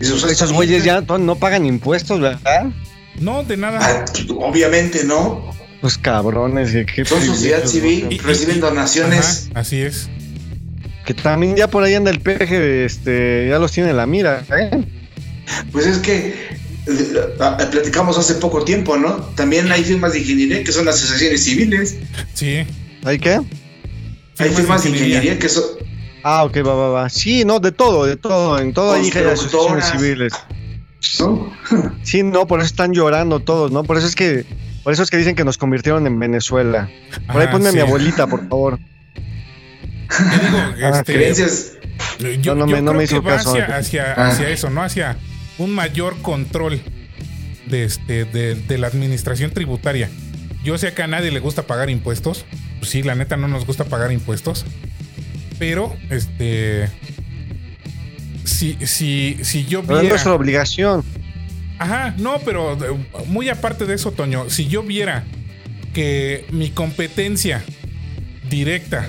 [0.00, 2.70] Esos güeyes ya no pagan impuestos, ¿verdad?
[3.18, 3.78] No, de nada.
[3.82, 4.04] Ah,
[4.38, 5.50] obviamente no.
[5.82, 6.72] Los cabrones.
[6.94, 9.50] ¿qué Son sociedad civil, reciben donaciones.
[9.54, 10.08] así es.
[11.04, 14.44] Que también ya por ahí anda el peje, este, ya los tiene en la mira.
[14.50, 14.70] ¿eh?
[15.72, 16.34] Pues es que
[16.86, 19.16] eh, platicamos hace poco tiempo, ¿no?
[19.34, 21.96] También hay firmas de ingeniería que son asociaciones civiles.
[22.34, 22.64] Sí.
[23.04, 23.40] ¿Hay qué?
[24.38, 25.64] Hay firmas de ingeniería, que son.
[26.22, 27.08] Ah, ok, va, va, va.
[27.08, 28.58] Sí, no, de todo, de todo.
[28.58, 30.32] En todo hay asociaciones civiles.
[31.20, 31.52] ¿no?
[32.02, 33.84] Sí, no, por eso están llorando todos, ¿no?
[33.84, 34.44] Por eso es que,
[34.82, 36.90] por eso es que dicen que nos convirtieron en Venezuela.
[37.30, 38.78] Por ahí ponme a mi abuelita, por favor.
[40.08, 41.72] Digo, este, creencias.
[42.40, 43.50] Yo, no, me, no me hizo caso.
[43.50, 44.28] Hacia, ah.
[44.28, 44.82] hacia, eso, ¿no?
[44.82, 45.16] Hacia
[45.60, 46.80] un mayor control
[47.66, 50.08] de, este, de, la administración tributaria.
[50.64, 52.46] Yo sé que a nadie le gusta pagar impuestos.
[52.78, 54.64] Pues sí, la neta no nos gusta pagar impuestos.
[55.58, 56.88] Pero, este
[58.44, 60.02] si, si, si yo viera.
[60.02, 61.04] es nuestra obligación.
[61.78, 62.78] Ajá, no, pero
[63.26, 65.24] muy aparte de eso, Toño, si yo viera
[65.92, 67.62] que mi competencia
[68.48, 69.08] directa,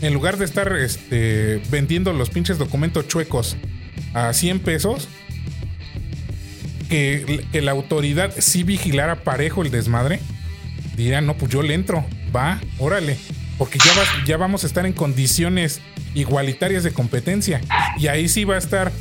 [0.00, 3.56] en lugar de estar este, vendiendo los pinches documentos chuecos
[4.14, 5.08] a 100 pesos,
[6.92, 10.20] que, que, la autoridad sí vigilara parejo el desmadre,
[10.94, 12.04] diría, no, pues yo le entro,
[12.36, 13.16] va, órale,
[13.56, 15.80] porque ya, ya vamos a estar en condiciones
[16.14, 17.62] igualitarias de competencia.
[17.96, 18.92] Y ahí sí va a estar,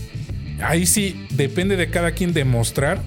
[0.64, 3.02] ahí sí depende de cada quien demostrar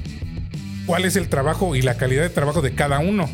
[0.84, 3.30] cuál es el trabajo y la calidad de trabajo de cada uno.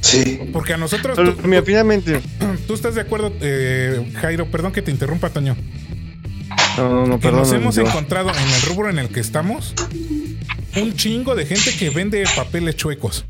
[0.00, 0.40] Sí.
[0.52, 1.16] Porque a nosotros...
[1.16, 2.20] Pero, finalmente...
[2.66, 4.46] ¿Tú estás de acuerdo, eh, Jairo?
[4.46, 5.56] Perdón que te interrumpa, Toño.
[6.76, 9.74] No, no, no, que nos hemos encontrado en el rubro en el que estamos
[10.76, 13.24] un chingo de gente que vende papeles chuecos.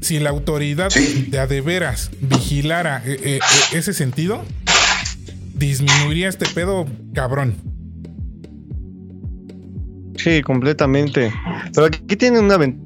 [0.00, 1.26] Si la autoridad Sí.
[1.30, 3.40] de a de veras vigilara eh, eh, eh,
[3.72, 4.44] ese sentido,
[5.54, 7.54] disminuiría este pedo cabrón.
[10.16, 11.32] Sí, completamente.
[11.74, 12.85] Pero aquí tienen una ventaja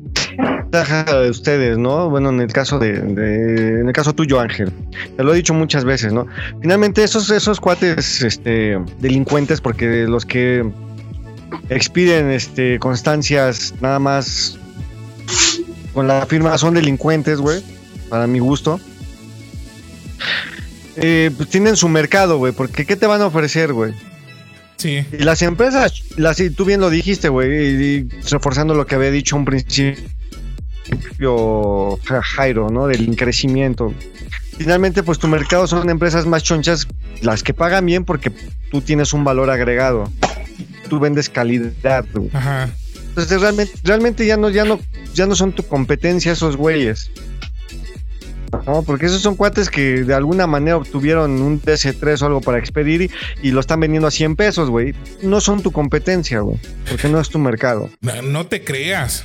[0.71, 2.09] de ustedes, ¿no?
[2.11, 4.73] Bueno, en el caso de, de- en el caso tuyo, Ángel.
[5.17, 6.27] Te lo he dicho muchas veces, ¿no?
[6.61, 10.65] Finalmente, esos, esos cuates, este, delincuentes, porque los que
[11.69, 14.59] expiden, este, constancias nada más
[15.93, 17.63] con la firma son delincuentes, güey,
[18.09, 18.81] para mi gusto.
[20.97, 23.93] Eh, pues tienen su mercado, güey, porque ¿qué te van a ofrecer, güey?
[24.77, 25.05] Sí.
[25.13, 29.45] Y las empresas, las, tú bien lo dijiste, güey, reforzando lo que había dicho un
[29.45, 30.03] principio
[32.05, 32.87] Ja- Jairo, ¿no?
[32.87, 33.93] Del crecimiento.
[34.59, 36.87] Finalmente, pues tu mercado son empresas más chonchas,
[37.23, 38.31] las que pagan bien porque
[38.71, 40.11] tú tienes un valor agregado.
[40.89, 42.31] Tú vendes calidad, güey.
[42.33, 42.69] Ajá.
[43.09, 44.79] Entonces realmente, realmente ya no, ya no,
[45.15, 47.11] ya no son tu competencia esos güeyes.
[48.67, 52.59] No, porque esos son cuates que de alguna manera obtuvieron un DC3 o algo para
[52.59, 53.11] expedir y,
[53.43, 54.93] y lo están vendiendo a 100 pesos, güey.
[55.23, 56.59] No son tu competencia, güey.
[56.89, 57.89] Porque no es tu mercado.
[58.01, 59.25] No, no te creas.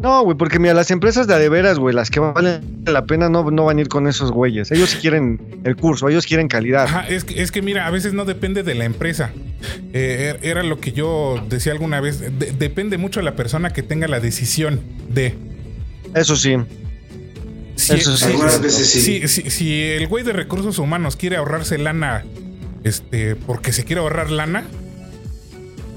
[0.00, 3.04] No, güey, porque mira, las empresas de a de veras, güey, las que valen la
[3.04, 4.70] pena no, no van a ir con esos güeyes.
[4.70, 6.84] Ellos quieren el curso, ellos quieren calidad.
[6.84, 9.30] Ajá, es que, es que mira, a veces no depende de la empresa.
[9.92, 12.20] Eh, er- era lo que yo decía alguna vez.
[12.38, 14.80] De- depende mucho de la persona que tenga la decisión
[15.10, 15.34] de.
[16.14, 16.56] Eso sí.
[17.76, 18.24] Si, Eso sí.
[18.24, 19.00] si- Algunas veces sí.
[19.00, 22.24] si- si- si el güey de recursos humanos quiere ahorrarse lana,
[22.84, 24.64] este, porque se quiere ahorrar lana,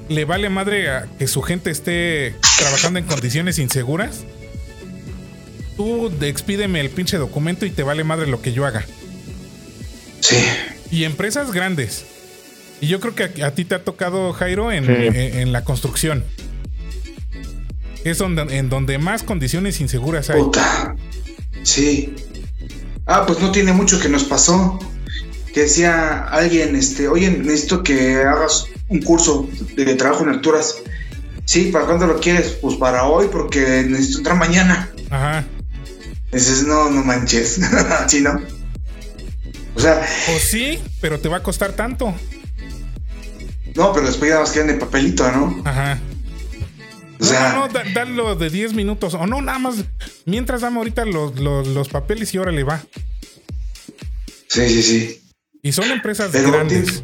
[0.09, 4.23] le vale madre a que su gente esté trabajando en condiciones inseguras.
[5.77, 8.85] Tú de- expídeme el pinche documento y te vale madre lo que yo haga.
[10.19, 10.35] Sí.
[10.91, 12.05] Y empresas grandes.
[12.81, 14.91] Y yo creo que a, a ti te ha tocado, Jairo, en, Sí.
[14.91, 16.23] en- en la construcción.
[18.03, 20.41] Es donde, en donde más condiciones inseguras hay.
[20.41, 20.95] Puta.
[21.63, 22.13] Sí.
[23.05, 24.77] Ah, pues no tiene mucho que nos pasó.
[25.53, 30.75] Que decía alguien, este, oye, necesito que hagas un curso de trabajo en alturas.
[31.45, 32.57] Sí, ¿para cuándo lo quieres?
[32.61, 34.89] Pues para hoy, porque necesito entrar mañana.
[35.09, 35.43] Ajá.
[36.31, 37.59] Dices, no, no manches.
[38.07, 38.39] ¿Sí, no?
[39.75, 42.13] O sea, O sí, pero te va a costar tanto.
[43.75, 45.61] no, pero después ya nos quedan de papelito, ¿no?
[45.65, 45.99] Ajá.
[47.19, 49.13] O sea, no, no, da- dalo de 10 minutos.
[49.13, 49.75] O no, nada más.
[50.25, 52.83] Mientras dame ahorita los, los, los papeles y órale va.
[54.47, 55.19] sí, sí, sí.
[55.61, 57.03] Y son empresas Pero grandes.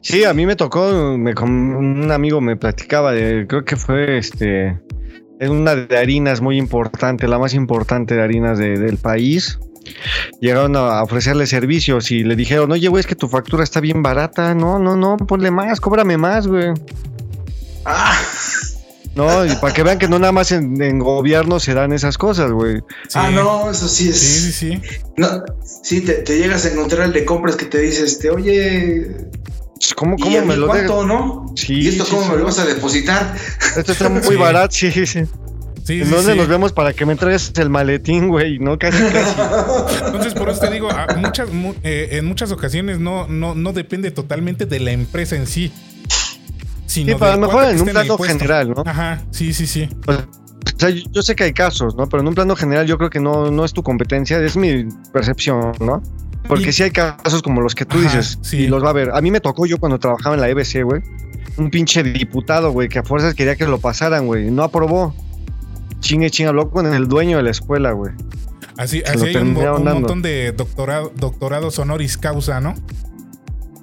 [0.00, 4.78] Sí, a mí me tocó, me, un amigo me platicaba de, creo que fue este,
[5.40, 9.58] es una de harinas muy importante, la más importante de harinas de- del país.
[10.40, 14.02] Llegaron a ofrecerle servicios y le dijeron, oye, güey, es que tu factura está bien
[14.02, 14.54] barata.
[14.54, 16.68] No, no, no, ponle más, cóbrame más, güey.
[17.84, 18.18] Ah,
[19.14, 22.18] No, y para que vean que no nada más en, en gobierno se dan esas
[22.18, 22.78] cosas, güey.
[23.08, 23.14] Sí.
[23.16, 24.18] ah, no, eso sí es.
[24.18, 24.82] Sí, sí, sí.
[25.16, 25.28] No,
[25.82, 29.14] sí, te, te llegas a encontrar el de compras que te dice, este, oye,
[29.96, 31.06] ¿Cómo, ¿y cómo mí me lo cuánto, de...
[31.06, 31.52] no?
[31.56, 32.30] Sí, ¿Y esto sí, cómo sí.
[32.32, 33.34] me lo vas a depositar?
[33.76, 34.34] Esto está muy Sí.
[34.36, 35.24] barato, sí, sí.
[35.84, 36.38] Sí, ¿En sí, dónde sí.
[36.38, 38.58] nos vemos para que me traigas el maletín, güey?
[38.58, 39.34] No, casi, casi.
[40.06, 43.72] Entonces, por eso te digo, a muchas, mu- eh, en muchas ocasiones no, no, no
[43.74, 45.70] depende totalmente de la empresa en sí.
[46.86, 48.82] Sino Sí, para lo mejor en un plano general, ¿no?
[48.86, 49.88] Ajá, sí, sí, sí.
[50.06, 50.12] O
[50.78, 52.08] sea, yo yo sé que hay casos, ¿no?
[52.08, 54.86] Pero en un plano general yo creo que no, no es tu competencia, es mi
[55.12, 56.02] percepción, ¿no?
[56.48, 58.58] Porque Y- sí hay casos como los que tú Ajá, dices sí.
[58.58, 59.10] y los va a ver.
[59.14, 61.02] A mí me tocó yo cuando trabajaba en la EBC, güey.
[61.56, 64.48] Un pinche diputado, güey, que a fuerzas quería que lo pasaran, güey.
[64.48, 65.14] y No aprobó.
[66.00, 68.12] Chingue, chingue, habló con el dueño de la escuela, güey.
[68.76, 72.74] Así, Se así lo hay un, un montón de doctorado, doctorados honoris causa, ¿no?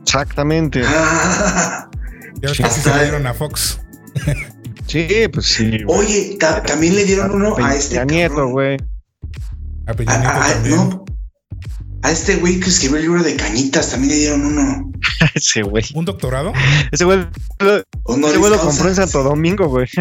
[0.04, 0.82] Exactamente.
[0.86, 1.88] Ah,
[2.42, 3.80] Ya ves que sí se le dieron a Fox.
[4.88, 5.84] Sí, pues sí.
[5.84, 6.00] güey.
[6.00, 8.52] Oye, ta- también le dieron uno a Peña este Nieto, cabrón.
[8.52, 8.78] güey.
[9.88, 10.76] A A, Peña Nieto a- a- también.
[10.76, 11.06] no.
[12.04, 14.92] A este güey que escribió el libro de cañitas también le dieron uno.
[15.36, 15.84] Ese güey.
[15.94, 16.54] ¿Un doctorado?
[16.92, 17.28] Ese güey
[17.60, 19.88] lo, ese güey lo compró en Santo Domingo, güey.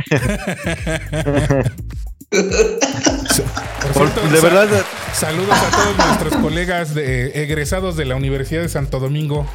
[3.92, 4.68] Cierto, de verdad,
[5.12, 9.46] Saludos a todos nuestros colegas de, egresados de la Universidad de Santo Domingo.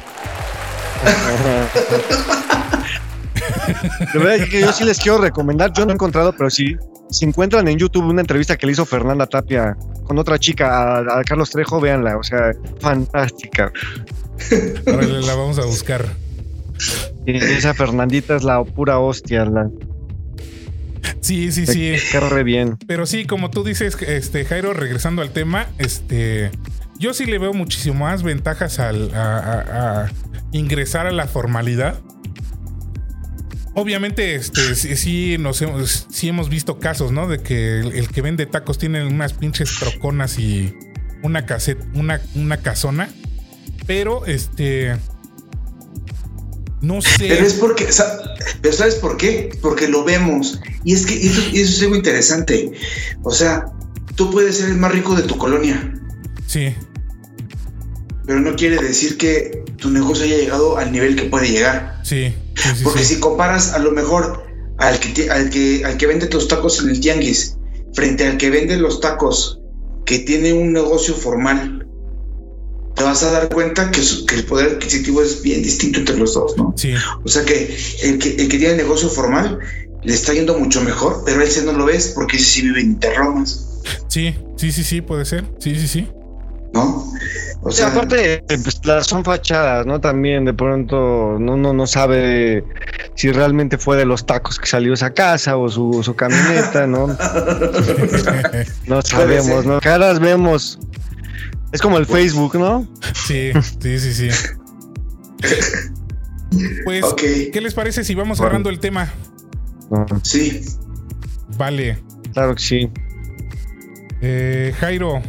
[4.12, 6.76] De verdad que yo sí les quiero recomendar, yo no he encontrado, pero sí,
[7.10, 9.76] si encuentran en YouTube una entrevista que le hizo Fernanda Tapia
[10.06, 13.72] con otra chica, a, a Carlos Trejo, véanla, o sea, fantástica.
[14.86, 16.04] Ahora la vamos a buscar.
[17.26, 19.68] Y esa Fernandita es la pura hostia, la
[21.20, 21.94] Sí, sí, sí.
[22.12, 22.76] que re bien.
[22.86, 26.50] Pero sí, como tú dices, este Jairo, regresando al tema, este,
[26.98, 30.10] yo sí le veo muchísimo más ventajas al a, a- a
[30.52, 32.00] ingresar a la formalidad.
[33.78, 37.28] Obviamente, este, sí, sí nos hemos, sí hemos visto casos, ¿no?
[37.28, 40.74] De que el, el que vende tacos tiene unas pinches troconas y
[41.22, 43.10] una caseta, una, una casona.
[43.86, 44.96] Pero, este.
[46.80, 47.28] No sé.
[47.28, 47.86] Pero es porque,
[48.62, 49.50] pero ¿sabes por qué?
[49.60, 50.58] Porque lo vemos.
[50.82, 52.72] Y es que eso, eso es algo interesante.
[53.24, 53.66] O sea,
[54.14, 55.92] tú puedes ser el más rico de tu colonia,
[56.46, 56.74] Sí,
[58.24, 62.00] pero no quiere decir que tu negocio haya llegado al nivel que puede llegar.
[62.02, 63.14] sí, sí, sí, Porque sí.
[63.14, 64.44] si comparas a lo mejor
[64.78, 67.56] al que, al que, al que vende tus tacos en el tianguis
[67.94, 69.60] frente al que vende los tacos
[70.04, 71.86] que tiene un negocio formal,
[72.94, 76.16] te vas a dar cuenta que, su- que el poder adquisitivo es bien distinto entre
[76.16, 76.72] los dos, ¿no?
[76.76, 76.92] Sí,
[77.24, 79.58] O sea que el que, el que tiene negocio formal
[80.02, 82.80] le está yendo mucho mejor, pero él sí no lo ves porque ese sí vive
[82.80, 85.44] en interromas, sí, sí, sí, sí, puede ser.
[85.58, 86.08] Sí, sí, sí.
[86.76, 87.12] ¿No?
[87.62, 90.00] O sea, aparte, pues, las son fachadas, ¿no?
[90.00, 92.64] También de pronto no, no, no sabe
[93.16, 97.08] si realmente fue de los tacos que salió esa casa o su, su camioneta, ¿no?
[98.86, 99.64] No sabemos.
[99.66, 99.80] ¿no?
[99.80, 100.78] Caras vemos.
[101.72, 102.86] Es como el Facebook, ¿no?
[103.26, 103.50] sí,
[103.80, 104.28] sí, sí, sí.
[106.84, 107.04] Pues.
[107.16, 108.50] ¿qué les parece si vamos Bueno.
[108.50, 109.12] cerrando el tema?
[110.22, 110.62] sí,
[111.58, 111.98] Vale.
[112.32, 112.90] Claro que sí.
[114.20, 115.22] Eh, Jairo,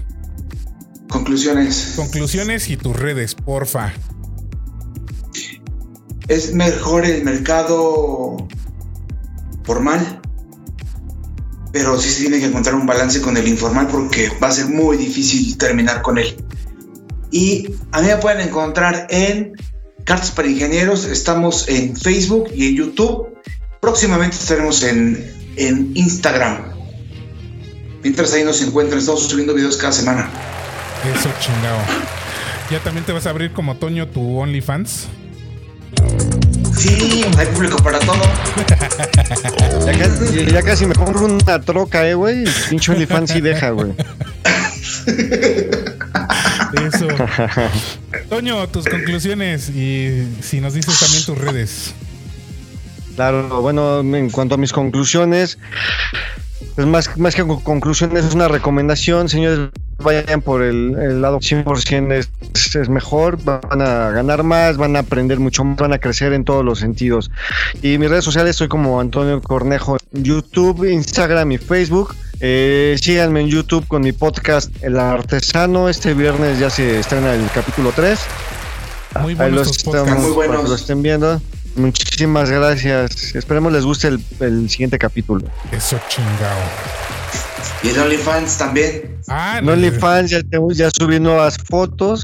[1.09, 1.93] conclusiones.
[1.95, 3.93] conclusiones y tus redes, porfa.
[6.27, 8.37] es mejor el mercado
[9.63, 10.21] formal,
[11.71, 14.67] pero sí se tiene que encontrar un balance con el informal porque va a ser
[14.67, 16.35] muy difícil terminar con él.
[17.31, 19.53] Y a mí me pueden encontrar en
[20.05, 23.27] Cartas para Ingenieros, estamos en Facebook y en YouTube.
[23.81, 26.71] Próximamente estaremos en, en Instagram.
[28.03, 30.29] Mientras ahí nos encuentran, estamos subiendo videos cada semana.
[31.05, 31.79] Eso chingado.
[32.69, 35.07] ¿Ya también te vas a abrir como Toño tu OnlyFans?
[36.77, 38.21] Sí, hay público para todo.
[39.85, 42.43] Ya casi, ya casi me compro una troca, eh, güey.
[42.43, 43.93] y Pinche OnlyFans sí deja, güey.
[46.73, 47.07] Eso.
[48.29, 51.93] Toño, tus conclusiones y si nos dices también tus redes.
[53.15, 55.57] Claro, bueno, en cuanto a mis conclusiones,
[56.77, 61.39] pues más, más que con- conclusiones es una recomendación, señores, vayan por el, el lado
[61.39, 62.29] 100% es,
[62.75, 66.45] es mejor, van a ganar más, van a aprender mucho más, van a crecer en
[66.45, 67.31] todos los sentidos.
[67.81, 72.15] Y mis redes sociales soy como Antonio Cornejo, YouTube, Instagram y Facebook.
[72.41, 75.89] Eh, síganme en YouTube con mi podcast El Artesano.
[75.89, 78.19] Este viernes ya se estrena el capítulo 3.
[79.21, 80.19] Muy Ahí buenos los estamos.
[80.19, 80.69] Muy buenos.
[80.69, 81.41] lo estén viendo.
[81.77, 83.35] Muchísimas gracias.
[83.35, 85.45] Esperemos les guste el, el siguiente capítulo.
[85.71, 86.59] Eso chingado.
[87.83, 89.17] Y el OnlyFans también.
[89.27, 92.23] Ah, En OnlyFans ya, tengo- ya subí nuevas fotos.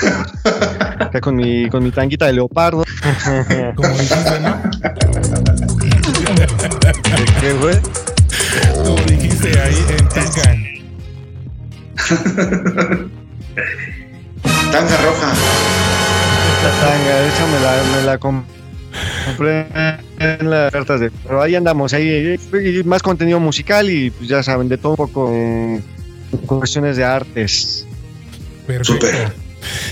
[0.98, 2.84] Acá con mi, con mi tanguita de leopardo.
[3.76, 4.56] como dijiste, ¿no?
[7.16, 7.78] ¿De qué, güey?
[8.74, 10.56] Como dijiste ahí en Tanga.
[14.72, 15.32] Tanga roja.
[16.62, 18.44] La tanga, esa me la, me la com-
[19.26, 19.66] compré
[20.40, 21.10] las cartas de.
[21.10, 24.96] Pero ahí andamos, ahí, ahí, más contenido musical y pues ya saben, de todo un
[24.96, 25.80] poco eh,
[26.46, 27.86] cuestiones de artes.
[28.66, 29.06] Perfecto.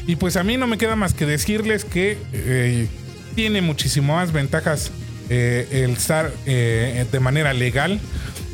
[0.06, 2.86] Y pues a mí no me queda más que decirles que eh,
[3.34, 4.92] tiene muchísimo más ventajas
[5.30, 7.98] eh, el estar eh, de manera legal.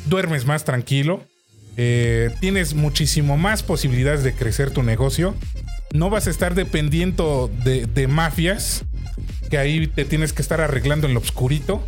[0.06, 1.22] Duermes más tranquilo.
[1.76, 5.34] eh, tienes muchísimo más posibilidades de crecer tu negocio.
[5.92, 8.84] No vas a estar dependiendo de, de mafias.
[9.50, 11.86] Que ahí te tienes que estar arreglando en lo oscurito.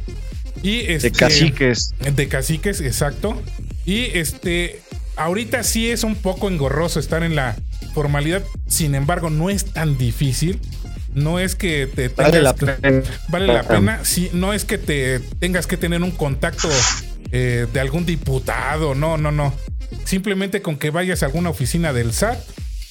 [0.63, 1.95] Y De este, caciques.
[2.01, 3.41] de caciques, exacto.
[3.87, 4.81] Y este,
[5.17, 7.57] ahorita sí es un poco engorroso estar en la
[7.95, 8.43] formalidad.
[8.67, 10.61] Sin embargo, no es tan difícil.
[11.15, 13.03] No es que te Vale la tengas- pena.
[13.29, 14.01] Vale la pena.
[14.05, 16.69] Sí, no es que te tengas que tener un contacto
[17.33, 18.95] eh, de algún diputado.
[18.95, 19.53] No, no, no.
[20.05, 22.39] Simplemente con que vayas a alguna oficina del SAT,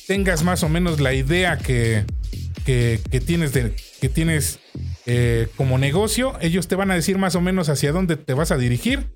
[0.08, 2.06] tengas más o menos la idea que,
[2.66, 4.59] que, que tienes de que tienes
[5.05, 8.51] eh, como negocio, ellos te van a decir más o menos hacia dónde te vas
[8.51, 9.07] a dirigir.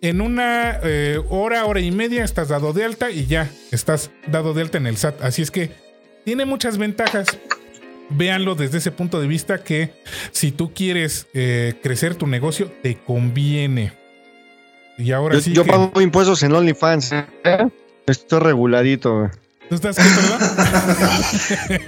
[0.00, 4.52] En una eh, hora, hora y media estás dado de alta y ya estás dado
[4.52, 5.22] de alta en el SAT.
[5.22, 5.70] Así es que
[6.24, 7.26] tiene muchas ventajas.
[8.10, 9.92] Véanlo desde ese punto de vista que
[10.32, 13.92] si tú quieres eh, crecer tu negocio, te conviene.
[14.98, 17.14] Y ahora Yo, sí yo que- pago impuestos en OnlyFans.
[18.06, 19.30] Estoy reguladito.
[19.72, 21.80] ¿Tú estás qué, perdón?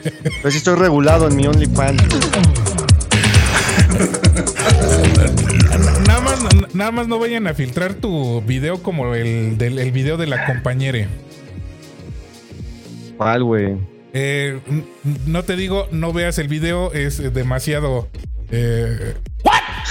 [0.51, 2.03] Sí estoy regulado en mi OnlyFans.
[6.07, 10.17] Nada más, nada más no vayan a filtrar tu video como el del el video
[10.17, 11.09] de la compañere.
[13.19, 13.77] ¿Cuál, güey?
[14.15, 14.61] Eh,
[15.27, 18.09] no te digo, no veas el video, es demasiado.
[18.51, 19.13] eh,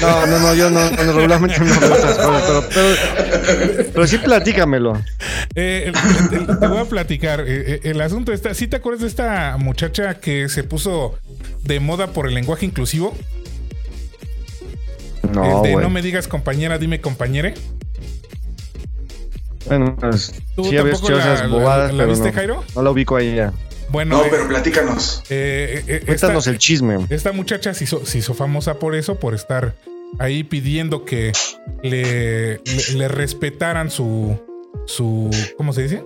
[0.02, 5.02] No, no, no, yo no, no, regularmente no esas cosas, pero, pero, pero sí platícamelo.
[5.56, 5.92] Eh,
[6.30, 7.42] te, te voy a platicar.
[7.42, 8.54] Eh, eh, el asunto está.
[8.54, 11.18] ¿Sí te acuerdas de esta muchacha que se puso
[11.64, 13.16] de moda por el lenguaje inclusivo?
[15.32, 15.84] No, el de güey.
[15.84, 17.54] no me digas compañera, dime compañere.
[19.68, 22.64] Bueno, pues, ¿Tú sí había la- la- bobadas, la pero viste, no, Jairo?
[22.76, 23.54] no la ubico ahí ya.
[23.94, 25.24] Bueno, No, eh, pero platícanos.
[25.30, 26.98] eh, eh, esta, Cuéntanos el chisme.
[27.10, 29.76] esta muchacha se hizo, se hizo famosa por eso, por estar
[30.20, 31.32] ahí pidiendo que
[31.84, 32.60] le, le,
[32.96, 34.38] le respetaran su,
[34.88, 35.30] su.
[35.58, 36.04] ¿Cómo se dice?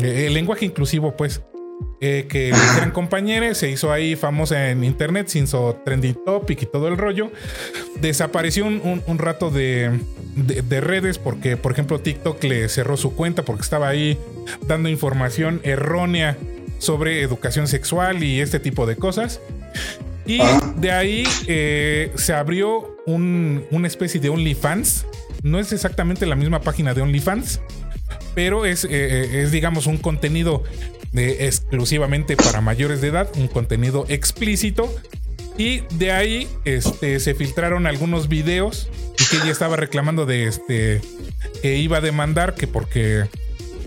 [0.00, 1.40] Eh, El lenguaje inclusivo, pues.
[2.02, 6.62] Eh, que le dijeran compañeros, se hizo ahí famosa en internet, se hizo trending topic
[6.62, 7.32] y todo el rollo.
[8.02, 9.90] Desapareció un, un- un rato de,
[10.36, 14.18] de- de redes porque, por ejemplo, TikTok le cerró su cuenta porque estaba ahí
[14.66, 16.36] dando información errónea
[16.80, 19.40] sobre educación sexual y este tipo de cosas.
[20.26, 20.74] Y Ajá.
[20.76, 25.06] de ahí eh, se abrió un- una especie de OnlyFans.
[25.42, 27.60] No es exactamente la misma página de OnlyFans,
[28.34, 30.64] pero es, eh, es digamos, un contenido
[31.12, 34.92] de- exclusivamente para mayores de edad, un contenido explícito.
[35.58, 41.00] Y de ahí este, se filtraron algunos videos y que ella estaba reclamando de este
[41.60, 43.24] que iba a demandar que porque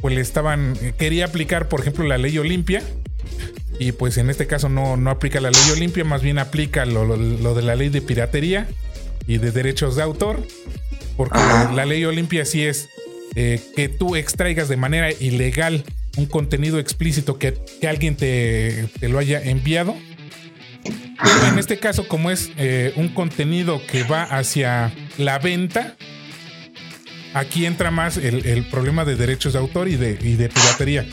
[0.03, 2.83] pues le estaban quería aplicar por ejemplo la ley Olimpia.
[3.79, 7.05] Y pues en este caso no, no aplica la ley Olimpia, más bien aplica lo,
[7.05, 8.67] lo- lo de la ley de piratería
[9.25, 10.45] y de derechos de autor,
[11.17, 11.39] porque
[11.73, 12.89] la ley Olimpia sí es
[13.35, 15.83] eh, que tú extraigas de manera ilegal
[16.17, 19.95] un contenido explícito que, que alguien te, te lo haya enviado.
[20.83, 25.95] Pero en este caso, como es eh, un contenido que va hacia la venta,
[27.33, 31.05] aquí entra más el, el problema de derechos de autor y de, y de piratería.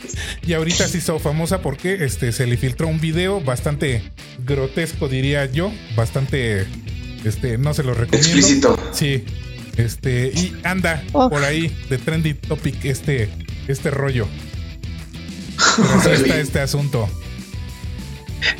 [0.45, 4.03] Y ahorita se hizo famosa porque este, se le filtró un video bastante
[4.45, 5.71] grotesco, diría yo.
[5.95, 6.65] Bastante,
[7.25, 8.27] este, no se lo recomiendo.
[8.27, 8.77] Explícito.
[8.93, 9.23] Sí.
[9.77, 11.29] Este, y anda Oh.
[11.29, 13.29] por ahí de trendy topic este,
[13.67, 14.27] este rollo.
[15.77, 17.09] Pero así está este asunto.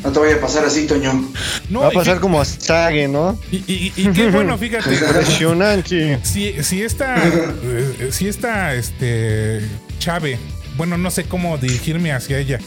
[0.04, 1.28] No te vaya a pasar así, Toño.
[1.68, 3.38] No, Va a pasar como a Sage, ¿no?
[3.50, 4.94] y, y- y qué bueno, fíjate.
[4.94, 6.18] Impresionante.
[6.22, 9.60] Si, si esta, eh, si esta, este,
[9.98, 10.38] Chave,
[10.76, 12.58] bueno, no sé cómo dirigirme hacia ella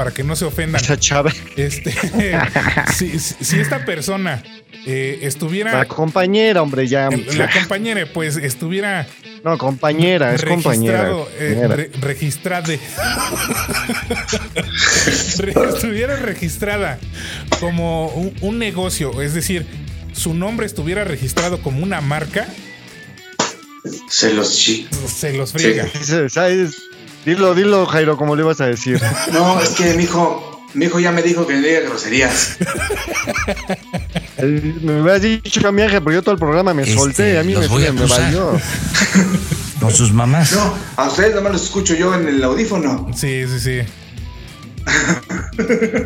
[0.00, 0.82] para que no se ofendan.
[0.82, 1.30] Esa chava.
[1.58, 1.92] Este,
[2.94, 3.12] si,
[3.60, 4.42] esta persona
[4.86, 7.10] eh, estuviera, La compañera, hombre, ya.
[7.36, 9.06] la compañera, pues estuviera
[9.44, 11.10] No, compañera, es compañera.
[11.38, 12.80] eh, re- registrade.
[15.68, 16.98] Estuviera registrada
[17.60, 19.66] como un, un negocio, es decir,
[20.14, 22.48] su nombre estuviera registrado como una marca,
[24.08, 24.88] Se los chi.
[25.06, 25.86] se los friega.
[27.24, 29.00] Dilo, dilo, Jairo, como le ibas a decir.
[29.32, 32.56] No, es que mi hijo, mi hijo ya me dijo que no diga groserías.
[34.42, 37.38] Eh, Me hubieras dicho a mi hija, pero yo todo el programa me Este, solté.
[37.38, 38.22] A mí los me, voy a me acusar.
[38.22, 38.58] valió.
[39.80, 40.52] con sus mamás.
[40.52, 43.08] No, a ustedes nomás los escucho yo en el audífono.
[43.14, 43.80] Sí, sí, sí.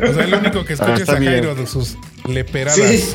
[0.03, 2.77] O sea, lo único que escucha Ah, es está a Jairo de sus leperadas.
[2.77, 3.05] Sí.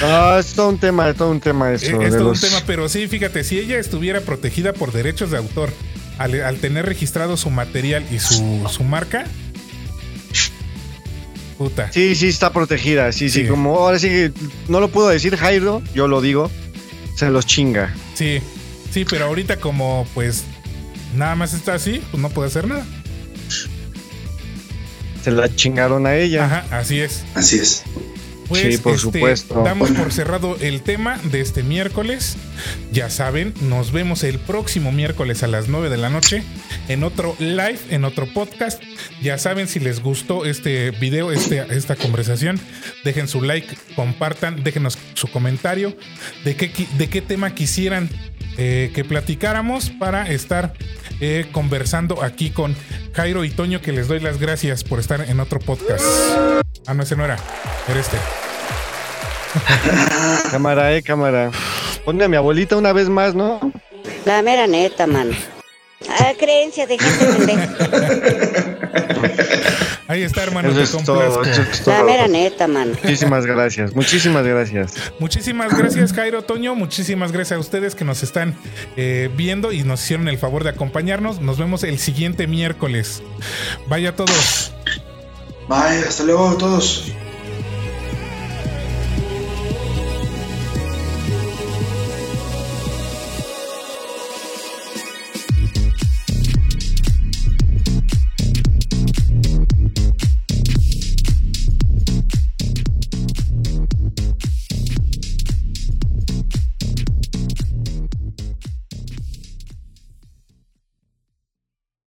[0.00, 2.00] No, es todo un tema, es todo un tema Eh, eso.
[2.02, 5.38] Es todo los- un tema, pero sí, fíjate, si ella estuviera protegida por derechos de
[5.38, 5.72] autor
[6.18, 9.24] al, al tener registrado su material y su, su marca,
[11.56, 11.90] puta.
[11.92, 13.10] Sí, sí, está protegida.
[13.12, 13.48] Sí, sí, Sí.
[13.48, 14.32] como ahora sí que
[14.68, 16.50] no lo puedo decir Jairo, yo lo digo.
[17.16, 17.92] Se los chinga.
[18.14, 18.40] Sí,
[18.92, 20.44] sí, pero ahorita como pues
[21.16, 22.86] nada más está así, pues no puede hacer nada.
[25.24, 26.44] Se la chingaron a ella.
[26.44, 27.24] Ajá, así es.
[27.34, 27.82] Así es.
[28.48, 29.62] Pues, Sí, por supuesto.
[29.62, 32.36] Damos por cerrado el tema de este miércoles.
[32.92, 36.42] Ya saben, nos vemos el próximo miércoles a las 9 de la noche
[36.88, 38.82] en otro live, en otro podcast.
[39.22, 42.58] Ya saben, si les gustó este video, este, esta conversación,
[43.04, 45.96] dejen su like, compartan, déjenos su comentario
[46.44, 48.08] de qué, de qué tema quisieran
[48.58, 50.74] eh, que platicáramos para estar
[51.20, 52.74] eh, conversando aquí con
[53.14, 56.04] Jairo y Toño, que les doy las gracias por estar en otro podcast.
[56.86, 57.38] Ah, no, ese no era.
[57.88, 58.16] Era este.
[60.50, 61.50] Cámara, eh, cámara.
[62.04, 63.72] Ponme a mi abuelita una vez más, ¿no?
[64.24, 65.34] La mera neta, mano.
[66.08, 67.68] Ah, creencia de gente pendeja.
[70.08, 70.70] Ahí está, hermano.
[70.70, 71.42] Eso es todo.
[71.42, 72.04] Eso es La todo.
[72.06, 72.92] mera neta, mano.
[73.02, 73.94] Muchísimas gracias.
[73.94, 74.94] Muchísimas gracias.
[75.20, 76.74] Muchísimas gracias, Jairo Toño.
[76.74, 78.56] Muchísimas gracias a ustedes que nos están
[78.96, 81.40] eh, viendo y nos hicieron el favor de acompañarnos.
[81.42, 83.22] Nos vemos el siguiente miércoles.
[83.86, 84.72] Vaya a todos.
[85.68, 87.12] Bye, hasta luego todos.